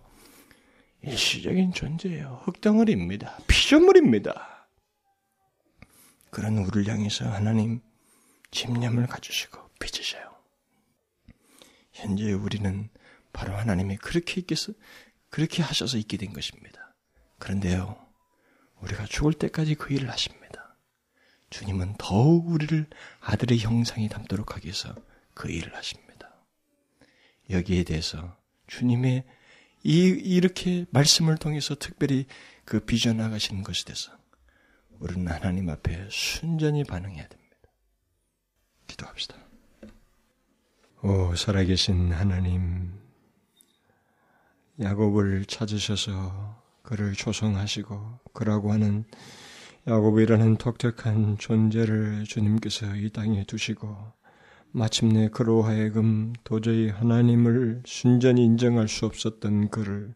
[1.04, 2.42] 일시적인 존재예요.
[2.44, 3.40] 흙덩어리입니다.
[3.48, 4.68] 피조물입니다.
[6.30, 7.82] 그런 우리를 향해서 하나님
[8.52, 10.32] 집념을 가지시고 빚으셔요.
[11.92, 12.90] 현재 우리는
[13.34, 14.74] 바로 하나님이 그렇게 있겠어,
[15.30, 16.94] 그렇게 하셔서 있게 된 것입니다.
[17.40, 17.98] 그런데요,
[18.82, 20.78] 우리가 죽을 때까지 그 일을 하십니다.
[21.50, 22.88] 주님은 더욱 우리를
[23.20, 24.96] 아들의 형상이 담도록 하기 위해서
[25.34, 26.34] 그 일을 하십니다.
[27.50, 28.38] 여기에 대해서
[28.68, 29.26] 주님의
[29.84, 32.26] 이, 이렇게 말씀을 통해서 특별히
[32.66, 34.12] 그 빚어나가시는 것에 대해서
[35.00, 37.56] 우리는 하나님 앞에 순전히 반응해야 됩니다.
[38.88, 39.36] 기도합시다.
[41.04, 42.94] 오, 살아계신 하나님,
[44.80, 49.06] 야곱을 찾으셔서 그를 조성하시고 그라고 하는
[49.88, 54.14] 야곱이라는 독특한 존재를 주님께서 이 땅에 두시고
[54.74, 60.14] 마침내 그로 하여금 도저히 하나님을 순전히 인정할 수 없었던 그를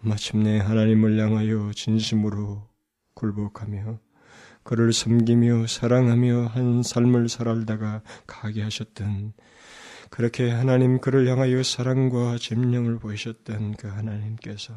[0.00, 2.68] 마침내 하나님을 향하여 진심으로
[3.14, 3.98] 굴복하며
[4.62, 9.32] 그를 섬기며 사랑하며 한 삶을 살아다가 가게 하셨던
[10.10, 14.74] 그렇게 하나님 그를 향하여 사랑과 짐령을 보이셨던 그 하나님께서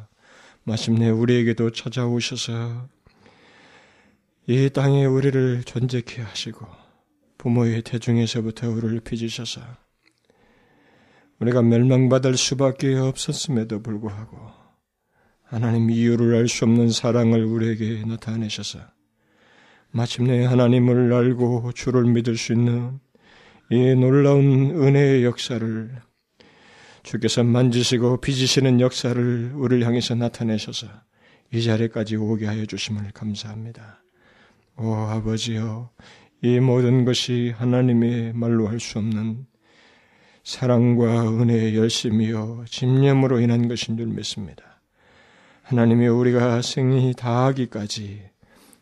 [0.64, 2.88] 마침내 우리에게도 찾아오셔서
[4.48, 6.85] 이 땅에 우리를 존재케 하시고
[7.38, 9.60] 부모의 태중에서부터 우리를 빚으셔서
[11.38, 14.36] 우리가 멸망받을 수밖에 없었음에도 불구하고
[15.42, 18.80] 하나님 이유를 알 수 없는 사랑을 우리에게 나타내셔서
[19.90, 22.98] 마침내 하나님을 알고 주를 믿을 수 있는
[23.70, 26.02] 이 놀라운 은혜의 역사를
[27.02, 30.88] 주께서 만지시고 빚으시는 역사를 우리를 향해서 나타내셔서
[31.52, 34.02] 이 자리까지 오게 하여 주심을 감사합니다.
[34.78, 35.90] 오 아버지여
[36.42, 39.46] 이 모든 것이 하나님의 말로 할 수 없는
[40.44, 44.62] 사랑과 은혜의 열심이요 집념으로 인한 것인 줄 믿습니다.
[45.62, 48.22] 하나님이 우리가 생이 다하기까지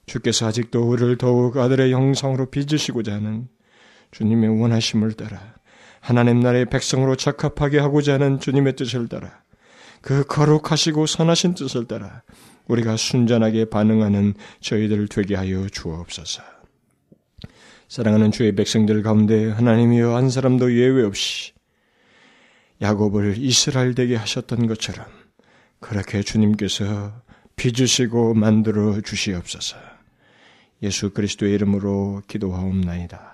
[0.05, 3.49] 주께서 아직도 우리를 더욱 아들의 형상으로 빚으시고자 하는
[4.11, 5.55] 주님의 원하심을 따라
[6.01, 9.43] 하나님 나라의 백성으로 적합하게 하고자 하는 주님의 뜻을 따라
[10.03, 12.23] 그 거룩하시고 선하신 뜻을 따라
[12.67, 16.54] 우리가 순전하게 반응하는 저희들 되게 하여 주옵소서.
[17.89, 21.53] 사랑하는 주의 백성들 가운데 하나님이여 한 사람도 예외 없이
[22.80, 25.07] 야곱을 이스라엘 되게 하셨던 것처럼
[25.80, 27.12] 그렇게 주님께서
[27.57, 29.76] 빚으시고 만들어 주시옵소서.
[30.82, 33.34] 예수 그리스도의 이름으로 기도하옵나이다.